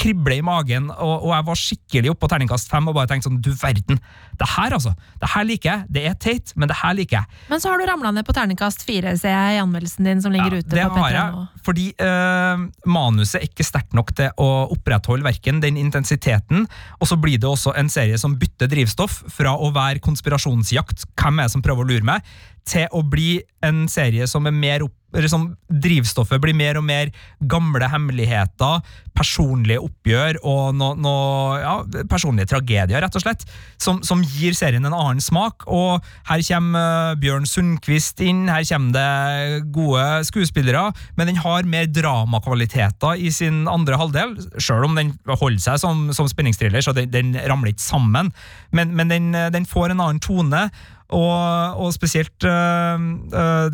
[0.00, 3.28] kribler i magen, og, og jeg var skikkelig oppe på terningkast fem og bare tenkte
[3.28, 3.98] sånn, du verden.
[4.40, 4.94] Det her, altså.
[5.20, 5.86] Det her liker jeg.
[5.92, 7.40] Det er teit, men det her liker jeg.
[7.52, 10.32] Men så har du ramla ned på terningkast fire, ser jeg i anmeldelsen din som
[10.32, 10.72] ligger Ja, ute.
[10.72, 11.42] det på har P3 nå.
[11.44, 12.64] jeg, fordi øh,
[12.96, 16.64] manuset er ikke sterkt nok til å opprettholde verken den intensiteten,
[16.98, 21.38] og så blir det også en serie som bytter drivstoff fra å være konspirasjonsjakt, hvem
[21.42, 22.24] er det som prøver å lure meg,
[22.68, 26.86] til å bli en serie som er mer opp eller som drivstoffet blir mer og
[26.86, 27.10] mer
[27.50, 28.82] gamle hemmeligheter,
[29.16, 31.14] personlige oppgjør og no, no,
[31.60, 31.74] ja,
[32.10, 33.44] personlige tragedier, rett og slett,
[33.80, 35.66] som, som gir serien en annen smak.
[35.66, 40.86] Og her kommer eh, Bjørn Sundquist inn, her kommer det gode skuespillere,
[41.18, 46.08] men den har mer dramakvaliteter i sin andre halvdel, sjøl om den holder seg som,
[46.16, 48.32] som spenningsthriller, så den, den ramler ikke sammen.
[48.76, 50.68] Men, men den, den får en annen tone.
[51.10, 52.98] Og, og spesielt øh,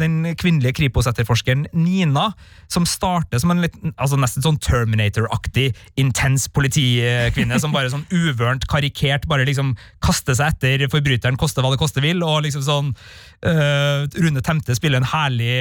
[0.01, 2.31] den kvinnelige Kripos-etterforskeren Nina,
[2.73, 5.69] som starter som en litt, altså nesten sånn Terminator-aktig
[6.01, 11.75] intens politikvinne, som bare sånn uvørent karikert bare liksom kaster seg etter forbryteren, koste hva
[11.75, 15.53] det koste vil, og liksom sånn øh, Rune Temte spiller en herlig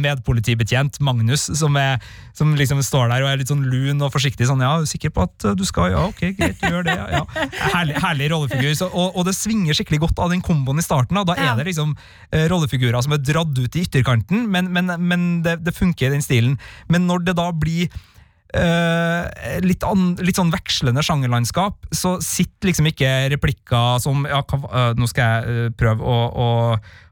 [0.00, 1.96] medpolitibetjent, Magnus, som, er,
[2.36, 4.48] som liksom står der og er litt sånn lun og forsiktig.
[4.50, 7.24] sånn, ja, er sikker på at du skal, ja, ok, greit, du gjør det, ja.
[7.72, 11.16] Herlig, herlig rollefigur, så, og, og det svinger skikkelig godt av den komboen i starten.
[11.20, 11.52] Da, da Ja.
[11.54, 11.94] er det liksom
[12.34, 16.16] eh, rollefigurer som er dratt ut i ytterkanten, men, men, men det, det funker i
[16.18, 16.58] den stilen.
[16.90, 17.86] Men når det da blir
[18.54, 24.60] eh, litt, an, litt sånn vekslende sjangerlandskap, så sitter liksom ikke replikker som ja, hva,
[24.66, 26.50] eh, Nå skal jeg eh, prøve å, å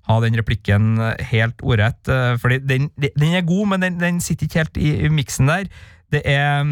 [0.09, 0.97] ha den replikken
[1.31, 4.93] helt ordrett, uh, fordi den, den er god, men den, den sitter ikke helt i,
[5.05, 5.67] i miksen der.
[6.09, 6.63] Det er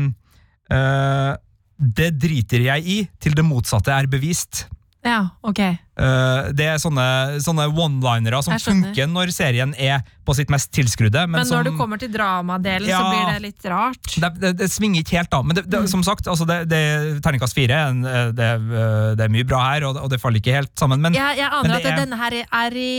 [0.72, 1.34] eh,
[1.76, 4.62] Det driter jeg i, til det motsatte er bevist.
[5.06, 5.60] Ja, ok.
[5.62, 7.06] Eh, det er sånne,
[7.44, 11.22] sånne one-linere som funker når serien er på sitt mest tilskrudde.
[11.24, 14.12] Men, Men, når som, du kommer til dramadelen, så blir det litt rart.
[14.12, 15.42] det, det, det svinger ikke helt, da.
[15.46, 16.82] Men det, det, som sagt, altså det, det,
[17.24, 20.52] terningkast fire eh, det, eh, det er mye bra her, og og det faller ikke
[20.58, 21.00] helt sammen.
[21.00, 22.90] Men Jeg, jeg men aner det at denne her er i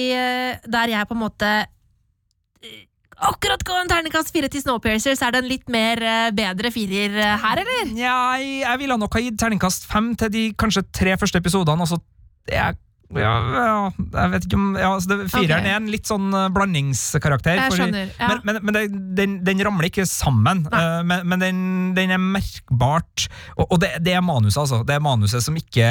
[0.66, 1.52] Der jeg på en måte
[3.18, 6.70] Akkurat gå en terningkast fire til Snowpiercer, så er det en litt mer eh, bedre
[6.74, 7.94] firer eh, her, eller?
[7.98, 11.88] Ja, jeg ville nok ha gitt terningkast fem til de kanskje tre første episodene.
[11.88, 11.98] Altså,
[12.48, 12.78] er
[13.16, 15.72] ja, ja, jeg vet ikke om ja, altså det, Fireren okay.
[15.72, 17.62] er en litt sånn eh, blandingskarakter.
[17.62, 18.28] Jeg skjønner, ja.
[18.34, 18.82] Men, men, men det,
[19.16, 20.66] den, den ramler ikke sammen.
[20.68, 21.62] Eh, men men den,
[21.96, 24.82] den er merkbart Og, og det, det er manuset, altså.
[24.88, 25.88] Det er manuset som ikke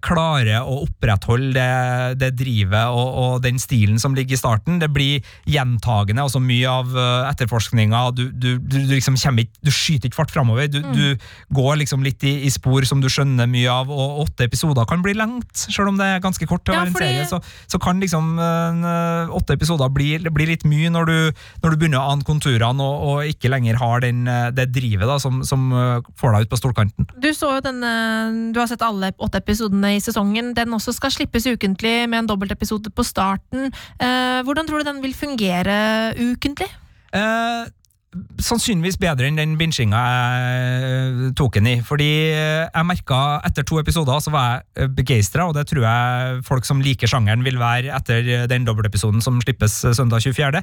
[0.00, 4.78] klarer å opprettholde det, det drivet og, og den stilen som ligger i starten.
[4.80, 8.00] Det blir gjentagende, altså mye av uh, etterforskninga.
[8.16, 10.70] Du, du, du, liksom kommer Du skyter ikke fart framover.
[10.72, 10.92] Du, Mm.
[10.94, 14.86] du går liksom litt i, i spor som du skjønner mye av, og åtte episoder
[14.88, 17.24] kan bli lengt, selv om det er ganske kort til å være en serie.
[17.28, 21.16] Så, så kan liksom eh, åtte episoder bli, bli litt mye når du,
[21.64, 25.08] når du begynner å ane konturene og, og ikke lenger har den, eh, det drivet
[25.10, 27.08] da, som, som eh, får deg ut på stolkanten.
[27.16, 27.92] Du så jo denne
[28.54, 30.54] Du har sett alle åtte episodene i sesongen.
[30.54, 33.72] Den også skal slippes ukentlig med en dobbeltepisode på starten.
[34.00, 36.68] Eh, hvordan tror du den vil fungere ukentlig?
[37.12, 37.66] Eh,
[38.42, 41.74] sannsynligvis bedre enn den binsjinga jeg tok den i.
[41.84, 46.42] Fordi eh, jeg merka etter to episoder så var jeg begeistra, og det tror jeg
[46.46, 50.62] folk som liker sjangeren vil være etter den dobbeltepisoden som slippes eh, søndag 24.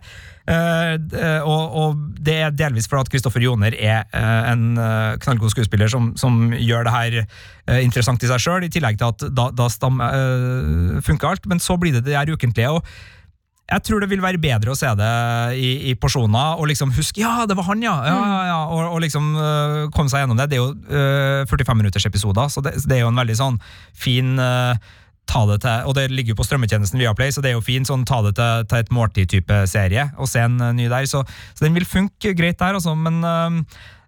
[0.54, 5.54] Eh, og, og det er delvis fordi at Kristoffer Joner er eh, en eh, knallgod
[5.56, 9.28] skuespiller som, som gjør det her eh, interessant i seg sjøl, i tillegg til at
[9.34, 11.50] da, da stam, eh, funker alt.
[11.50, 12.72] Men så blir det det her ukentlige.
[12.78, 12.86] og
[13.64, 15.12] jeg tror det vil være bedre å se det
[15.56, 17.94] i, i porsjoner, og liksom huske ja, det var han, ja!
[18.10, 20.50] ja, ja, ja og, og liksom uh, komme seg gjennom det.
[20.52, 23.62] Det er jo uh, 45 minutters episoder, så det, det er jo en veldig sånn
[23.96, 24.76] fin uh,
[25.30, 27.88] ta det til, og det ligger jo på strømmetjenesten Viaplay, så det er jo fint
[27.88, 31.08] sånn ta det til, til et måltid-type serie, og se en øh, ny der.
[31.08, 31.24] Så,
[31.56, 33.24] så den vil funke greit der, altså, men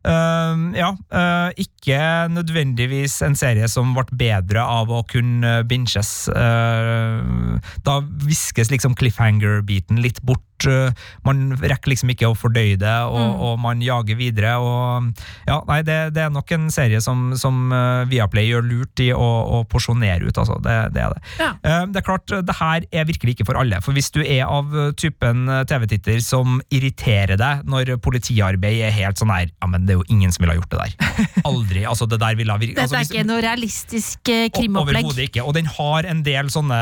[0.05, 1.99] øh, ja, uh, ikke
[2.31, 6.27] nødvendigvis en serie som ble bedre av å kunne binges.
[6.29, 10.43] Uh, da viskes liksom cliffhanger-biten litt bort.
[10.69, 10.91] Øh,
[11.27, 14.55] Man rekker liksom ikke å fordøye det, og, og man jager videre.
[14.63, 15.11] Og,
[15.47, 19.09] ja, nei, det, det er nok en serie som, som øh, Viaplay gjør lurt i
[19.15, 19.27] å,
[19.59, 20.57] å porsjonere ut, altså.
[20.63, 21.21] Det, det er det.
[21.41, 21.51] Ja.
[21.61, 23.81] Eh, Det er klart, det her er virkelig ikke for alle.
[23.85, 28.93] For hvis du er av eh, typen eh, TV-titter som irriterer deg når politiarbeid er
[28.95, 31.21] helt sånn her Ja, men det er jo ingen som ville ha gjort det der.
[31.49, 31.83] Aldri.
[31.87, 35.03] altså det der ville ha virket Dette altså, er hvis- ikke noe realistisk eh, krimopplegg.
[35.05, 35.43] Overhodet ikke.
[35.45, 36.77] Og den har en del sånne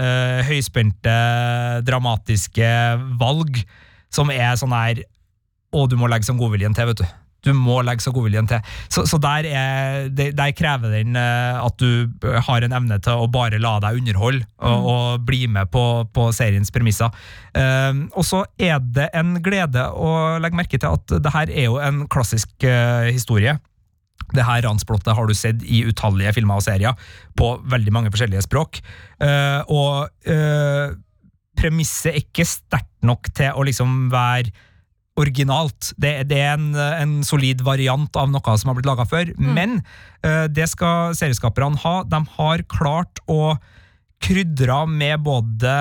[0.00, 1.14] uh, høyspente,
[1.86, 2.68] dramatiske
[3.20, 3.62] valg
[4.10, 5.04] som er sånn her
[5.70, 7.10] Å, du må legge sånn godviljen til, vet du.
[7.46, 8.60] Du må legge så godviljen til.
[8.92, 12.10] Så, så der, er, der krever den eh, at du
[12.48, 16.28] har en evne til å bare la deg underholde, og, og bli med på, på
[16.36, 17.14] seriens premisser.
[17.54, 21.68] Um, og så er det en glede å legge merke til at det her er
[21.70, 23.56] jo en klassisk uh, historie.
[24.36, 28.44] Det her ransplottet har du sett i utallige filmer og serier på veldig mange forskjellige
[28.46, 28.82] språk.
[29.22, 30.92] Uh, og eh,
[31.60, 34.52] premisset er ikke sterkt nok til å liksom være
[35.20, 35.92] originalt.
[36.00, 39.32] Det, det er en, en solid variant av noe som har blitt laga før.
[39.36, 39.80] Men
[40.24, 42.00] uh, det skal serieskaperne ha.
[42.08, 43.56] De har klart å
[44.20, 45.72] krydra med både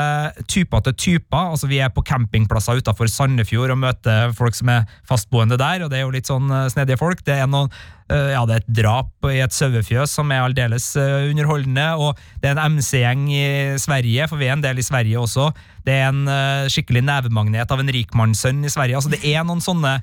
[0.48, 1.52] typer til typer.
[1.54, 5.92] Altså Vi er på campingplasser utafor Sandefjord og møter folk som er fastboende der, og
[5.92, 7.24] det er jo litt sånn eh, snedige folk.
[7.28, 7.68] Det er noen
[8.12, 12.24] eh, ja, det er et drap i et sauefjøs som er aldeles eh, underholdende, og
[12.40, 13.44] det er en MC-gjeng i
[13.82, 15.52] Sverige, for vi er en del i Sverige også.
[15.86, 19.00] Det er en skikkelig nevemagnet av en rikmannssønn i Sverige.
[19.00, 19.98] Altså Det er noen sånne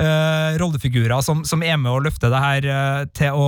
[0.00, 3.46] uh, rollefigurer som, som er med å løfte det her uh, til å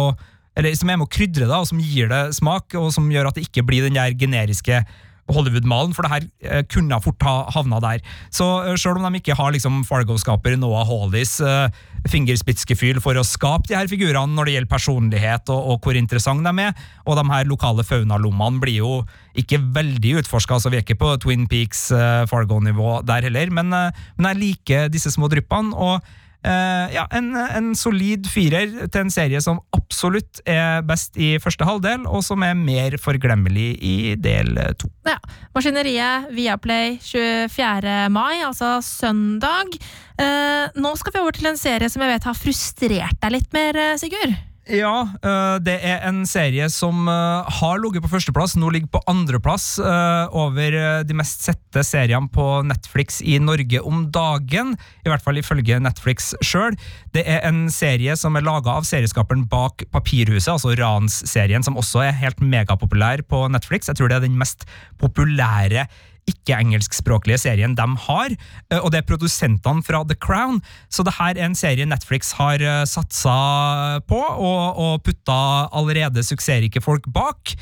[0.58, 3.30] eller som er med å krydre det, og som gir det smak, og som gjør
[3.30, 4.84] at det ikke blir den der generiske
[5.32, 8.02] Hollywood-malen, for det her eh, kunne fort ha havna der.
[8.34, 11.72] Så uh, sjøl om de ikke har liksom Fargo-skaper Noah Hawleys uh,
[12.12, 16.44] fingerspitzgefühl for å skape de her figurene når det gjelder personlighet og, og hvor interessante
[16.44, 16.74] de er,
[17.08, 18.98] og de her lokale faunalommene blir jo
[19.40, 23.72] ikke veldig utforska, så vi er ikke på Twin Peaks uh, Fargo-nivå der heller, men,
[23.72, 25.72] uh, men jeg liker disse små dryppene.
[25.72, 26.04] og
[26.44, 31.64] Uh, ja, en, en, solid firer til en serie som absolutt er best i første
[31.64, 34.90] halvdel, og som er mer forglemmelig i del to.
[35.08, 35.16] Ja.
[35.56, 37.94] Maskineriet Viaplay 24.
[38.12, 39.76] mai, altså søndag.
[40.20, 43.56] Uh, nå skal vi over til en serie som jeg vet har frustrert deg litt
[43.56, 44.36] mer, Sigurd?
[44.64, 49.02] Ja, uh, det er en serie som uh, har ligget på førsteplass, nå ligger på
[49.12, 54.72] andreplass uh, over de mest sette seriene på Netflix i Norge om dagen.
[55.04, 56.78] I hvert fall ifølge Netflix sjøl.
[57.12, 62.06] Det er en serie som er laga av serieskaperen bak Papirhuset, altså Rans-serien, som også
[62.06, 63.92] er helt megapopulær på Netflix.
[63.92, 64.64] Jeg tror det er den mest
[65.02, 65.88] populære
[66.30, 68.36] ikke-engelskspråklige serien de har,
[68.80, 70.60] og det er produsentene fra The Crown.
[70.90, 75.40] Så det her er en serie Netflix har satsa på, og, og putta
[75.72, 77.54] allerede suksessrike folk bak,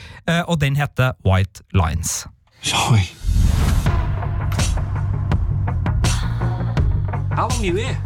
[0.46, 2.26] og den heter White Lines.
[2.62, 3.06] Sorry.
[7.34, 7.96] How long are you here?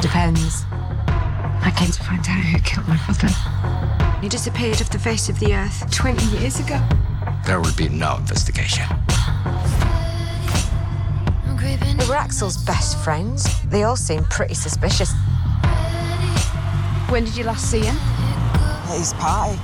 [0.00, 0.64] Depends.
[1.64, 3.28] I came to find out who killed my father.
[4.20, 6.80] He disappeared off the face of the earth 20 years ago.
[7.44, 8.86] There will be no investigation.
[11.62, 13.46] They were Axel's best friends.
[13.70, 15.12] They all seemed pretty suspicious.
[17.08, 17.96] When did you last see him?
[18.90, 19.58] At his party.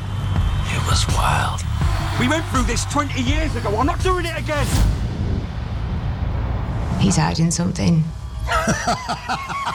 [0.70, 1.60] It was wild.
[2.20, 3.76] We went through this 20 years ago.
[3.76, 4.66] I'm not doing it again.
[7.00, 8.04] He's hiding something.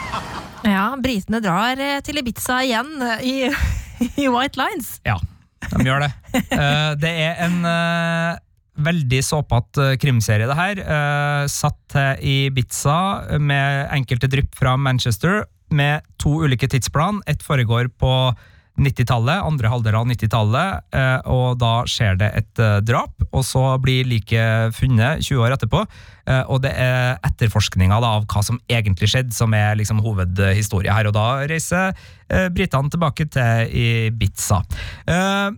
[0.63, 3.33] Ja, britene drar eh, til Ibiza igjen eh, i,
[4.23, 4.93] i White Lines.
[5.03, 5.17] Ja,
[5.73, 6.11] de gjør det.
[6.39, 8.37] Eh, det er en eh,
[8.73, 10.79] veldig såpete krimserie, det her.
[10.81, 15.43] Eh, satt til Ibiza med enkelte drypp fra Manchester,
[15.73, 17.21] med to ulike tidsplan.
[17.25, 18.33] Ett foregår på
[18.77, 23.61] 90-tallet, andre halvdel av 90-tallet, eh, og da skjer det et eh, drap, og så
[23.81, 25.83] blir liket funnet 20 år etterpå.
[26.25, 31.11] Eh, og det er etterforskninga av hva som egentlig skjedde, som er liksom hovedhistoria her.
[31.11, 31.93] Og da reiser
[32.29, 34.63] eh, britene tilbake til Ibiza.
[35.05, 35.53] Eh,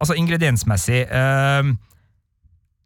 [0.00, 1.72] altså ingrediensmessig eh,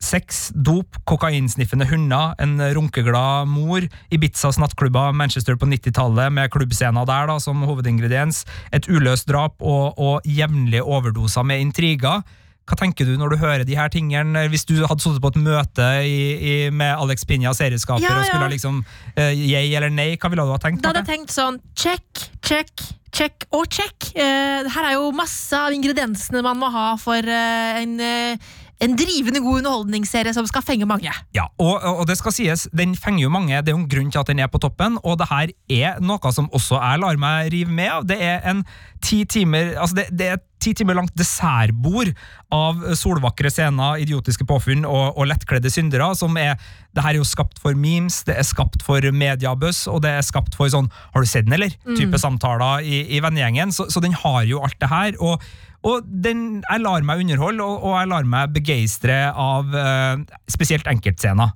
[0.05, 7.31] Sex, dop, kokainsniffende hunder, en runkeglad mor, Ibizas nattklubber, Manchester på 90-tallet med klubbscener der
[7.31, 8.43] da, som hovedingrediens,
[8.75, 12.25] et uløst drap og, og jevnlige overdoser med intriger.
[12.65, 14.47] Hva tenker du når du hører de her tingene?
[14.49, 18.29] Hvis du hadde sittet på et møte i, i, med Alex Pinja, serieskaper, Ja, og
[18.29, 20.81] skulle liksom uh, yay eller nei, hva ville du ha tenkt?
[20.85, 22.73] Da hadde jeg tenkt sånn check, check,
[23.13, 24.09] check og check.
[24.17, 28.97] Uh, her er jo masse av ingrediensene man må ha for uh, en, eh, en
[28.99, 31.12] drivende god underholdningsserie som skal fenge mange.
[31.37, 33.61] Ja, og, og det skal sies, den fenger jo mange.
[33.62, 36.03] Det er jo en grunn til at den er på toppen, og det her er
[36.03, 38.09] noe som også jeg lar meg rive med av.
[38.09, 38.64] Det er en
[39.05, 42.12] ti timer altså det, det er et ti timer langt dessertbord
[42.55, 46.07] av solvakre scener, idiotiske påfunn og, og lettkledde syndere.
[46.16, 46.57] som er,
[46.95, 50.25] Det her er jo skapt for memes, det er skapt for mediebuzz, og det er
[50.25, 51.75] skapt for sånn 'har du sett den', eller?
[51.97, 53.72] type samtaler i, i vennegjengen.
[53.72, 55.12] Så, så den har jo alt det her.
[55.20, 55.43] og
[55.85, 60.16] og den, jeg lar meg underholde, og, og jeg lar meg begeistre av uh,
[60.49, 61.53] spesielt enkeltscener.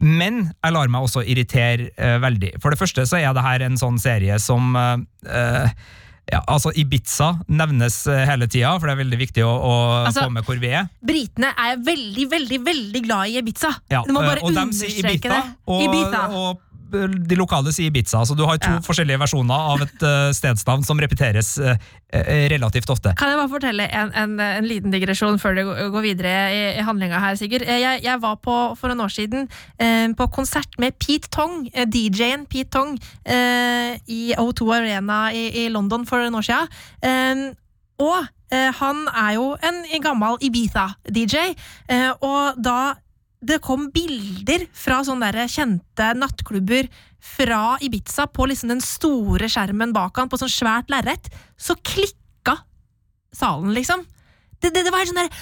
[0.00, 2.54] Men jeg lar meg også irritere uh, veldig.
[2.62, 4.96] For det første så er det her en sånn serie som uh,
[6.30, 10.34] ja, altså Ibiza nevnes hele tida, for det er veldig viktig å, å Altså- få
[10.34, 10.90] med hvor vi er.
[11.06, 13.70] Britene er veldig, veldig veldig glad i Ibiza.
[13.90, 15.56] Ja, du må bare understreke Ibiza, det.
[15.66, 16.26] og, Ibiza.
[16.38, 18.22] og de lokale sier Ibiza.
[18.26, 18.80] Så du har to Ja.
[18.84, 21.76] forskjellige versjoner av et uh, stedsnavn som repeteres eh,
[22.50, 23.12] relativt ofte.
[23.18, 25.62] Kan jeg bare fortelle en, en, en liten digresjon før du
[25.94, 27.62] går videre i, i handlinga her, Sigurd?
[27.66, 29.48] Jeg, jeg var på, for noen år siden
[29.82, 32.98] uh, på konsert med Pete Tong, DJ-en Pete Tong,
[34.10, 37.54] i O2 Arena i, i London for noen år siden.
[38.00, 38.26] Og
[38.80, 41.54] han er jo en gammel Ibiza-DJ,
[41.92, 42.94] eh, og da
[43.40, 46.88] det kom bilder fra sånne der kjente nattklubber
[47.20, 52.58] fra Ibiza på liksom den store skjermen bak han, på sånn svært lerret, så klikka
[53.32, 54.04] salen, liksom.
[54.60, 55.32] Det, det, det var helt sånn der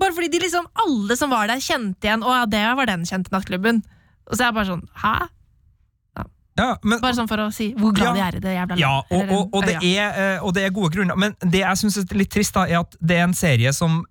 [0.00, 3.02] Bare fordi de liksom alle som var der, kjente igjen Å ja, det var den
[3.04, 3.82] kjente nattklubben.
[4.24, 5.12] Og så er jeg bare sånn Hæ?
[6.56, 8.16] Ja, men, Bare sånn for å si hvor glad Ja.
[8.16, 10.64] de er i det jævla Ja, landet, og, og, og, det er, eh, og det
[10.66, 11.16] er gode grunner.
[11.16, 14.02] Men det jeg syns er litt trist, da, er at det er en serie som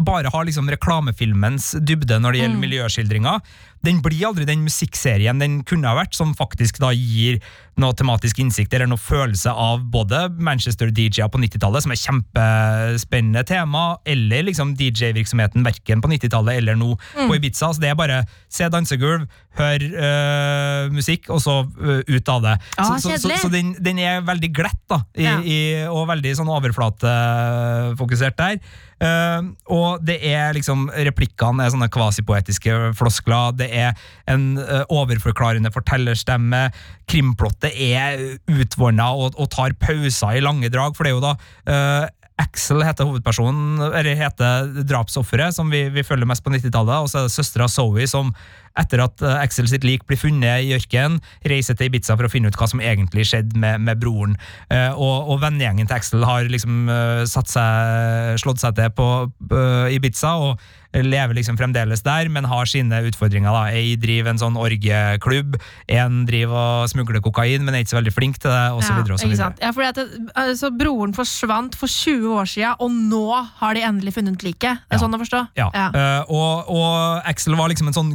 [0.00, 2.64] bare har liksom reklamefilmens dybde når det gjelder Mm.
[2.68, 3.40] miljøskildringer.
[3.84, 7.36] den blir aldri den musikkserien den kunne ha vært, som faktisk da gir
[7.76, 13.98] noe tematisk innsikt eller noe følelse av både Manchester-DJ-er på 90-tallet, som er kjempespennende tema,
[14.08, 17.28] eller liksom DJ-virksomheten verken på 90-tallet eller nå Mm.
[17.28, 17.74] på Ibiza.
[17.74, 19.28] Så det er bare se dansegulv,
[19.58, 22.56] hør øh, musikk, og så øh, ut av det.
[22.78, 25.36] Ah, så så, så, så den, den er veldig glatt, da, i, Ja.
[25.44, 28.58] i, og veldig sånn overflatefokusert der.
[29.04, 33.54] Eh, og det er liksom Replikkene er sånne kvasipoetiske floskler.
[33.58, 33.92] Det er
[34.30, 36.66] en uh, overforklarende fortellerstemme.
[37.10, 41.34] Krimplottet er utvanna og, og tar pauser i lange drag, for det er jo da
[41.68, 47.04] uh, Axel heter hovedpersonen, eller heter drapsofferet, som vi, vi følger mest på 90-tallet.
[47.04, 48.32] Og så er det søstera Zoe som,
[48.80, 52.32] etter at eh, Axel sitt lik blir funnet i ørkenen, reiser til Ibiza for å
[52.32, 54.36] finne ut hva som egentlig skjedde med, med broren.
[54.70, 59.10] Eh, og, og vennegjengen til Axel har liksom eh, satt seg, slått seg til på
[59.50, 60.34] eh, Ibiza.
[60.48, 60.58] og
[61.02, 63.50] lever liksom fremdeles der, men har sine utfordringer.
[63.50, 63.64] da.
[63.74, 65.56] Ei driver en sånn orgieklubb,
[65.90, 69.18] en driver og smugler kokain, men er ikke så veldig flink til det, videre og
[69.18, 69.48] så videre.
[69.62, 73.24] Ja, fordi at det, altså, Broren forsvant for 20 år siden, og nå
[73.58, 74.84] har de endelig funnet liket.
[74.86, 75.02] Det er Ja.
[75.02, 75.40] sånn å forstå?
[75.58, 75.68] Ja.
[75.74, 78.14] Uh, og, og Axel var liksom en sånn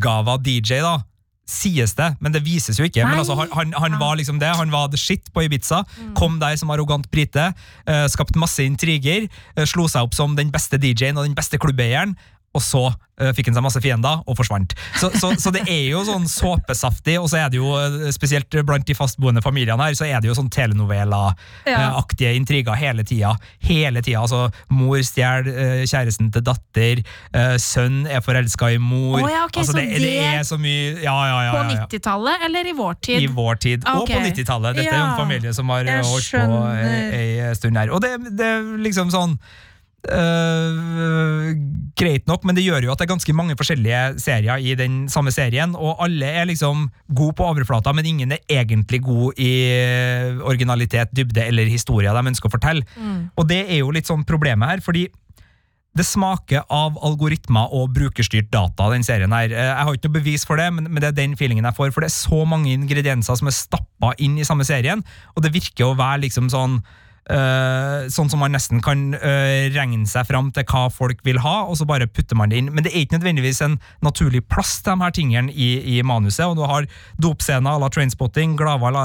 [0.00, 0.98] gudbegava DJ, da.
[1.50, 3.02] Sies det, men det vises jo ikke.
[3.02, 4.52] Men altså, han, han, han var liksom det.
[4.54, 5.82] Han var the shit på Ibiza.
[5.98, 6.12] Mm.
[6.14, 7.48] Kom der som arrogant brite.
[7.88, 9.26] Uh, skapt masse intriger.
[9.56, 12.14] eh, slo seg opp som den beste DJ-en og den beste klubbeieren.
[12.50, 14.72] Og så uh, fikk han seg masse fiender og forsvant.
[14.98, 18.50] Så, så, så det er jo sånn såpesaftig, og så er det jo eh, spesielt
[18.66, 23.36] blant de fastboende familiene her, så er det jo sånn telenovela-aktige intriger hele tida.
[23.62, 24.24] Hele tida.
[24.24, 27.04] Altså, mor stjeler uh, kjæresten til datter,
[27.36, 29.20] uh, sønn er forelska i mor.
[29.22, 31.50] oh, ja, ok, altså, så det, det det- er så mye Ja, ja, ja.
[31.54, 32.14] På ja, ja.
[32.16, 33.22] eller eller i vår tid?
[33.22, 34.76] I vår tid, og på 90-tallet.
[34.80, 36.60] Dette er jo en familie som har holdt på
[37.14, 37.92] ei stund her.
[37.94, 39.38] Og det, det er liksom sånn
[40.08, 41.50] øh,
[42.00, 45.02] greit nok, men det gjør jo at det er ganske mange forskjellige serier i den
[45.12, 49.52] samme serien, og alle er liksom gode på overflata, men ingen er egentlig god i
[50.40, 52.86] originalitet, dybde eller historier de ønsker å fortelle.
[53.36, 55.08] Og det er jo litt sånn problemet her, fordi
[55.98, 59.50] det smaker av algoritmer og brukerstyrt data, den serien her.
[59.50, 61.90] Eh, Jeg har ikke noe bevis for det, men, det er den feelingen jeg får,
[61.90, 65.02] for det er så mange ingredienser som er stappa inn i samme serien,
[65.34, 67.08] og det virker å være liksom sånn eh,
[68.10, 71.78] sånn som man nesten kan eh, regne seg fram til hva folk vil ha, og
[71.78, 72.70] så bare putter man det inn.
[72.74, 76.46] Men det er ikke nødvendigvis en naturlig plass til de her tingene i, i manuset.
[76.46, 76.88] og Du har
[77.20, 78.96] dopscener à la Trainspotting, Glavold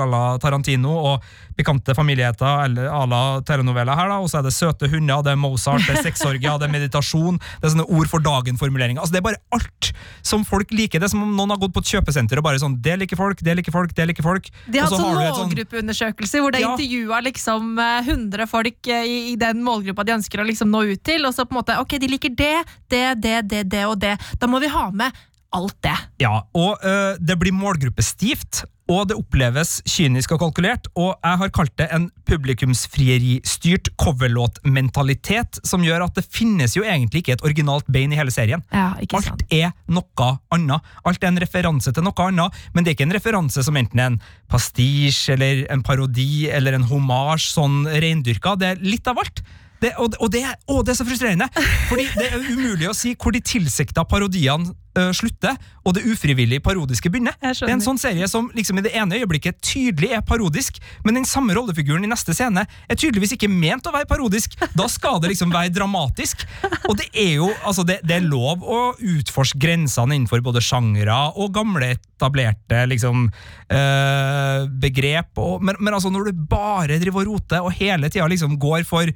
[0.00, 1.22] à la Tarantino og
[1.56, 5.32] pikante familieheter eller à la telenovela her, da, og så er det søte hunder, det
[5.34, 9.00] er Mozart, det er sexorgia, det er meditasjon, det er sånne ord for dagen-formuleringer.
[9.02, 9.90] Altså, det er bare alt
[10.26, 10.98] som folk liker.
[11.02, 13.16] Det er som om noen har gått på et kjøpesenter og bare sånn Det liker
[13.20, 14.48] folk, det liker folk, det liker folk.
[14.66, 16.72] De har hatt sånn målgruppeundersøkelse, sånn- målgruppeundersøkelser hvor de Ja.
[16.74, 20.82] intervjua liksom eh, 100 folk eh, i, i den målgruppa de ønsker å liksom nå
[20.92, 21.24] ut til.
[21.26, 22.54] Og så på en måte, ok, de liker det,
[22.90, 24.16] det, det, det, det og det.
[24.40, 25.12] Da må vi ha med
[25.54, 25.94] alt det.
[26.18, 31.52] Ja, og øh, det blir målgruppestivt, og det oppleves kynisk og kalkulert, og jeg har
[31.56, 37.88] kalt det en publikumsfrieristyrt coverlåtmentalitet, som gjør at det finnes jo egentlig ikke et originalt
[37.92, 38.64] bein i hele serien.
[38.74, 40.94] Ja, ikke Alt er noe annet.
[41.08, 44.00] Alt er en referanse til noe annet, men det er ikke en referanse som enten
[44.00, 44.22] er en
[44.52, 48.58] pastisj eller en parodi eller en homasj, sånn reindyrka.
[48.60, 49.44] Det er litt av alt.
[49.84, 51.50] Det, og, og det, å, det er så frustrerende!
[51.90, 56.62] Fordi det er umulig å si hvor de tilsikta parodiene øh, slutter, og det ufrivillig
[56.64, 57.36] parodiske begynner.
[57.42, 61.18] Det er en sånn serie som liksom i det ene øyeblikket tydelig er parodisk, men
[61.18, 64.56] den samme rollefiguren i neste scene er tydeligvis ikke ment å være parodisk.
[64.72, 66.46] Da skal det liksom være dramatisk.
[66.88, 71.20] Og det er jo altså det, det er lov å utforske grensene innenfor både sjangere
[71.36, 75.36] og gamle, etablerte liksom øh, begrep.
[75.36, 78.88] Og, men, men altså når du bare driver og roter og hele tida liksom går
[78.88, 79.12] for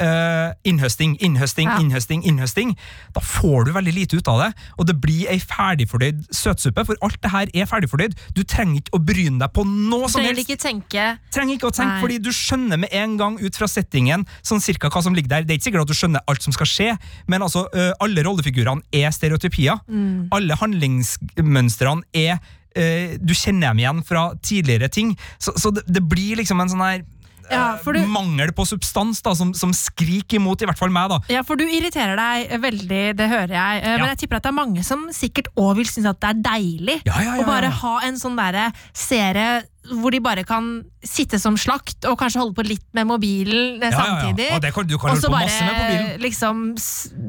[0.00, 1.78] eh, innhøsting, innhøsting, Ja.
[1.78, 2.76] innhøsting, innhøsting,
[3.14, 6.96] da får du veldig lite ut av det, og det blir ei ferdigfordøyd søtsuppe, for
[7.02, 8.14] alt det her er ferdigfordøyd.
[8.34, 10.48] Du trenger ikke å bryne deg på noe som helst.
[10.48, 12.00] ikke tenke Trenger ikke å tenke, Nei.
[12.00, 15.42] fordi du skjønner med en gang ut fra settingen sånn cirka hva som ligger der.
[15.44, 18.22] Det er ikke sikkert at du skjønner alt som skal skje, men altså, uh, alle
[18.24, 19.78] rollefigurene er stereotypier.
[20.32, 25.16] Alle handlingsmønstrene er uh, Du kjenner dem igjen fra tidligere ting.
[25.38, 27.02] Så, så det, det blir liksom en sånn her
[27.52, 31.08] Ja, du- mangel på substans da, som, som skriker imot, i hvert fall meg.
[31.10, 31.18] da.
[31.28, 33.82] Ja, for du irriterer deg veldig, det hører jeg.
[33.82, 34.06] Eh, Men Ja.
[34.14, 36.98] jeg tipper at det er mange som sikkert òg vil synes at det er deilig
[37.04, 42.06] ja, å bare ha en sånn derre serie hvor de bare kan sitte som slakt
[42.06, 44.46] og kanskje holde på litt med mobilen ja, samtidig.
[44.46, 44.56] ja, ja.
[44.56, 46.76] Og det kan- du kan og så bare liksom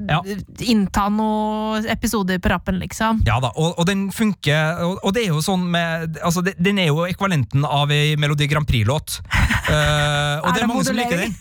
[0.10, 0.22] Ja.
[0.60, 3.24] innta noen episoder på rappen, liksom.
[3.26, 6.56] Ja da, og, og den funker og, og det er jo sånn med altså det,
[6.62, 9.22] Den er jo ekvalenten av ei Melodi Grand Prix-låt.
[9.70, 11.36] Uh, og Er det det er mange som liker den.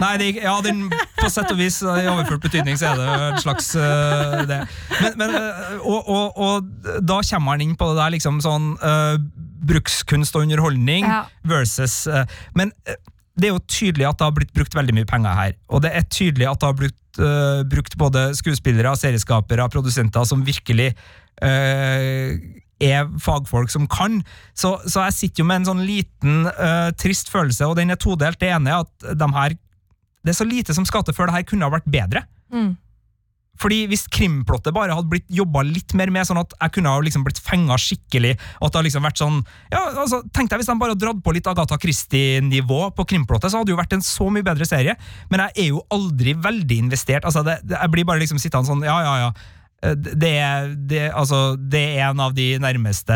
[0.00, 0.88] Nei, det, ja, den,
[1.18, 4.60] på sett og vis, i overført betydning, så er det en slags uh, det.
[5.02, 6.68] Men, men, eh, og,
[7.02, 9.16] da kommer han inn på det der liksom sånn eh,
[9.60, 11.24] brukskunst og underholdning Ja.
[11.44, 12.98] versus eh, Men eh,
[13.38, 15.52] det er jo tydelig at det har blitt brukt veldig mye penger her.
[15.70, 20.42] Og det er tydelig at det har blitt uh, brukt både skuespillere, serieskapere, produsenter som
[20.42, 20.88] virkelig
[21.44, 22.34] uh,
[22.82, 24.20] er fagfolk som kan.
[24.58, 28.00] Så, så jeg sitter jo med en sånn liten uh, trist følelse, og den er
[28.02, 28.40] todelt.
[28.42, 29.54] Det ene er at de her
[30.26, 32.24] Det er så lite som skal til før det her kunne ha vært bedre.
[32.50, 32.72] Mm.
[33.62, 37.02] Fordi Hvis krimplottet bare hadde blitt jobba litt mer med, sånn at jeg kunne ha
[37.02, 39.38] liksom blitt fenga skikkelig og at det hadde liksom vært sånn,
[39.72, 43.52] ja, altså, tenkte jeg hvis de bare hadde dratt på litt Agatha Christie-nivå på krimplottet,
[43.52, 44.96] så hadde det jo vært en så mye bedre serie.
[45.32, 47.24] Men jeg er jo aldri veldig investert.
[47.24, 49.30] altså det, det, Jeg blir bare liksom sittende sånn, ja, ja, ja.
[49.82, 53.14] Eh, Det er, det, altså, det er en av de nærmeste,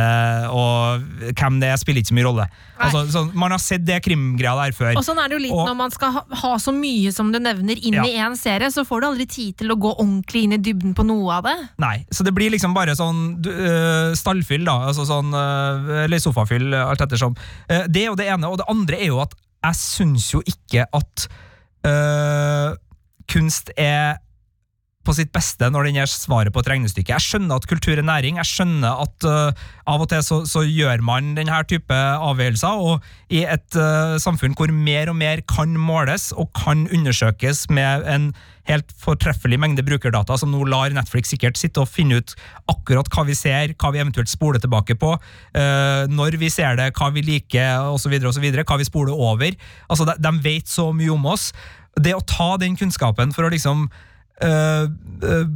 [0.54, 1.02] og
[1.34, 2.44] hvem det er, spiller ikke så mye rolle.
[2.82, 4.92] Altså, så, man har sett det krimgreia der før.
[4.98, 7.32] Og sånn er det jo litt Og- når man skal ha, ha så mye som
[7.32, 8.04] du nevner inn Ja.
[8.06, 10.94] i én serie, så får du aldri tid til å gå ordentlig inn i dybden
[10.94, 11.56] på noe av det.
[11.78, 14.78] Nei, så det blir liksom bare sånn øh, stallfyll, da.
[14.90, 17.34] Altså sånn, øh, eller sofafyll, alt ettersom.
[17.70, 18.46] Uh, det er jo det ene.
[18.50, 19.34] Og det andre er jo at
[19.64, 21.28] jeg syns jo ikke at
[21.86, 22.74] øh,
[23.30, 24.18] kunst er
[25.06, 27.14] på sitt beste når den er svaret på et regnestykke.
[27.14, 30.62] Jeg skjønner at kultur er næring, jeg skjønner at uh, av og til så, så
[30.66, 35.74] gjør man denne type avgjørelser, og i et uh, samfunn hvor mer og mer kan
[35.78, 38.32] måles og kan undersøkes med en
[38.70, 42.34] helt fortreffelig mengde brukerdata som nå lar Netflix sikkert sitte og finne ut
[42.70, 46.92] akkurat hva vi ser, hva vi eventuelt spoler tilbake på, uh, når vi ser det,
[46.98, 49.58] hva vi liker osv., hva vi spoler over.
[49.90, 51.50] Altså, de, de vet så mye om oss.
[52.00, 53.88] Det å ta den kunnskapen for å liksom
[54.44, 54.88] øh,
[55.22, 55.46] øh,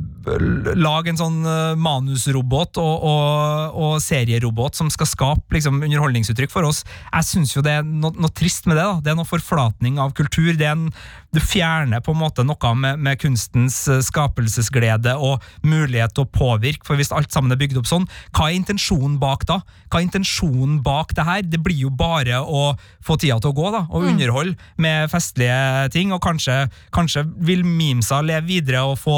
[0.76, 6.66] lage en sånn øh, manusrobot og, og, og serierobot som skal skape liksom, underholdningsuttrykk for
[6.66, 6.82] oss.
[7.12, 8.87] Jeg syns jo det er noe, noe trist med det.
[8.87, 8.99] da.
[9.05, 10.53] Det er noe forflatning av kultur.
[10.59, 10.89] Det er en,
[11.34, 13.78] du fjerner på en måte noe med, med kunstens
[14.09, 16.87] skapelsesglede og mulighet til å påvirke.
[16.89, 19.61] For hvis alt sammen er bygd opp sånn, hva er intensjonen bak da?
[19.91, 21.47] Hva er intensjonen bak det her?
[21.47, 22.72] Det blir jo bare å
[23.05, 26.11] få tida til å gå, da, og underholde med festlige ting.
[26.16, 26.64] Og kanskje,
[26.95, 29.16] kanskje vil memesa leve videre og få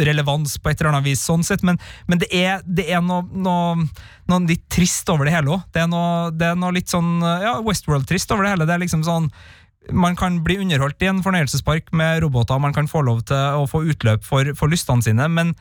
[0.00, 1.78] relevans på et eller annet vis, sånn sett, men,
[2.10, 3.86] men det er, det er noe, noe,
[4.30, 5.64] noe litt trist over det hele òg.
[5.74, 5.86] Det,
[6.40, 8.68] det er noe litt sånn ja, Westworld-trist over det hele.
[8.68, 9.30] Det er liksom sånn
[9.96, 13.66] man kan bli underholdt i en fornøyelsespark med roboter, man kan få lov til å
[13.70, 15.54] få utløp for, for lystene sine, men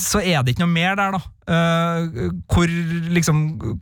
[0.00, 1.20] så er det ikke noe mer der, da.
[1.48, 2.68] Uh, hvor
[3.14, 3.38] liksom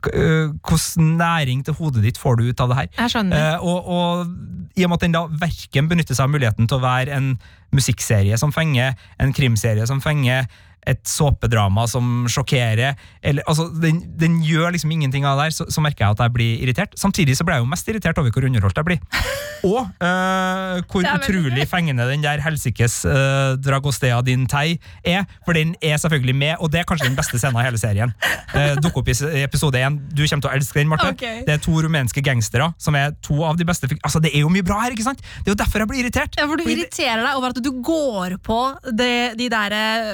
[0.07, 2.91] uh, Hvordan næring til hodet ditt får du ut av det her?
[3.01, 3.57] Jeg skjønner.
[3.57, 6.79] Uh, og, og i og med at den da verken benytter seg av muligheten til
[6.79, 7.33] å være en
[7.75, 10.47] musikkserie som fenger, en krimserie som fenger,
[10.87, 15.67] et såpedrama som sjokkerer eller, altså, den, den gjør liksom ingenting av det der, så,
[15.71, 16.95] så merker jeg at jeg blir irritert.
[16.99, 19.01] Samtidig så ble jeg jo mest irritert over hvor underholdt jeg blir.
[19.67, 25.73] Og eh, hvor utrolig fengende den der helsikes uh, Dragostea din tei er, for den
[25.81, 28.13] er selvfølgelig med, og det er kanskje den beste scenen av hele serien.
[28.53, 29.97] Uh, Dukker opp i episode én.
[30.13, 31.09] Du kommer til å elske den, Marte.
[31.15, 31.41] Okay.
[31.47, 34.51] Det er to rumenske gangstere som er to av de beste Altså, Det er jo
[34.51, 35.21] mye bra her, ikke sant?
[35.41, 36.37] Det er jo derfor jeg blir irritert.
[36.37, 38.59] Ja, for Du irriterer deg over at du går på
[38.93, 40.13] det, de der eh,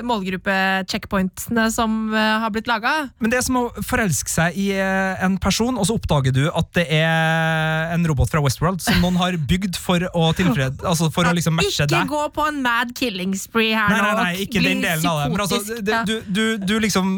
[0.64, 3.10] målgruppe-checkpointsene som eh, har blitt laga.
[3.20, 6.44] Men det er som å forelske seg i eh, en person, og så oppdager du
[6.50, 10.82] at det er en robot fra Westworld som noen har bygd for å tilfred...
[10.84, 14.12] Altså for å liksom matche Ikke gå på en mad killing spree her Nei, nei,
[14.12, 14.24] nå.
[14.24, 15.28] nei, ikke den delen av det.
[15.34, 17.16] Men altså, det, du, du, du liksom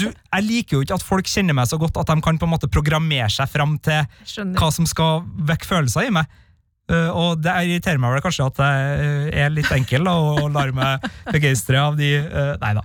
[0.00, 2.48] du, Jeg liker jo ikke at folk kjenner meg så godt at de kan på
[2.48, 4.58] en måte programmere seg fram til Skjønner.
[4.60, 6.40] hva som skal vekke følelser i meg.
[6.84, 10.50] Uh, og det irriterer meg vel kanskje at jeg uh, er litt enkel da, og
[10.52, 12.82] lar meg begeistre av de uh, Nei da.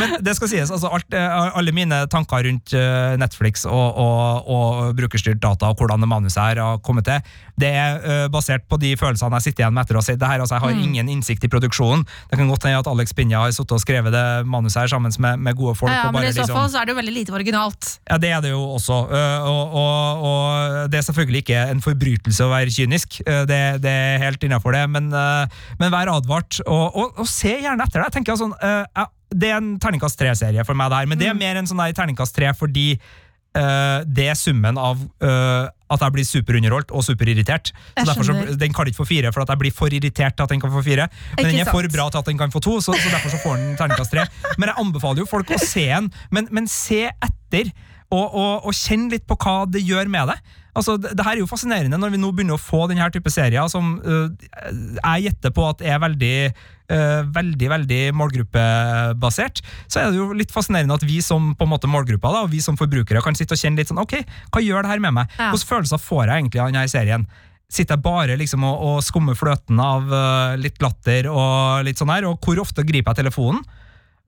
[0.00, 2.72] Men det skal sies, altså alt, alle mine tanker rundt
[3.20, 7.68] Netflix og, og, og brukerstyrt data og hvordan det manuset her har kommet til, det
[7.70, 10.26] er uh, basert på de følelsene jeg sitter igjen med etter å ha sett det
[10.26, 10.40] her.
[10.42, 10.82] Altså, jeg har Mm.
[10.88, 12.02] ingen innsikt i produksjonen.
[12.30, 15.12] Det kan godt hende at Alex Pinja har sittet og skrevet det manuset her sammen
[15.22, 15.92] med, med gode folk.
[15.92, 17.98] Ja, ja, men bare i så liksom- fall så er det jo veldig lite originalt.
[18.10, 18.98] ja, det er det jo også.
[19.10, 23.20] Uh, Og, og, og det er selvfølgelig ikke en forbrytelse å være kynisk.
[23.28, 26.58] uh, Det, det er helt innafor det, men, men vær advart.
[26.66, 28.08] Og, og, se gjerne etter det.
[28.10, 31.26] Jeg tenker sånn, jeg- Det er en terningkast tre-serie for meg, det her, men det
[31.26, 32.98] er mer en sånn der terningkast tre fordi
[33.54, 37.70] det er summen av øh, at jeg blir superunderholdt og superirritert.
[37.70, 38.34] Så derfor så.
[38.58, 40.72] Den kan ikke få fire, for at jeg blir for irritert til at den kan
[40.72, 41.08] få fire.
[41.36, 43.42] Men den er for bra til at den kan få to, så, så derfor så
[43.44, 44.26] får den terningkast tre.
[44.58, 47.70] Men jeg anbefaler jo folk å se den, men, men se etter.
[48.14, 50.54] Og, og, og kjenne litt på hva det gjør med deg.
[50.74, 53.30] Altså, det, det her er jo fascinerende når vi nå begynner å få denne type
[53.30, 56.38] serier som uh, jeg gjetter på at er veldig
[56.84, 61.70] Uh, veldig, veldig målgruppebasert, så er det jo litt fascinerende at vi som på en
[61.70, 64.12] måte målgruppa da, og vi som forbrukere kan sitte og kjenne litt sånn ok,
[64.52, 65.32] hva gjør det her med meg?
[65.38, 65.46] Ja.
[65.54, 67.24] Hvilke følelser får jeg egentlig av denne serien?
[67.72, 72.12] Sitter jeg bare liksom og, og skummer fløten av uh, litt latter og litt sånn
[72.12, 73.64] her, og hvor ofte griper jeg telefonen?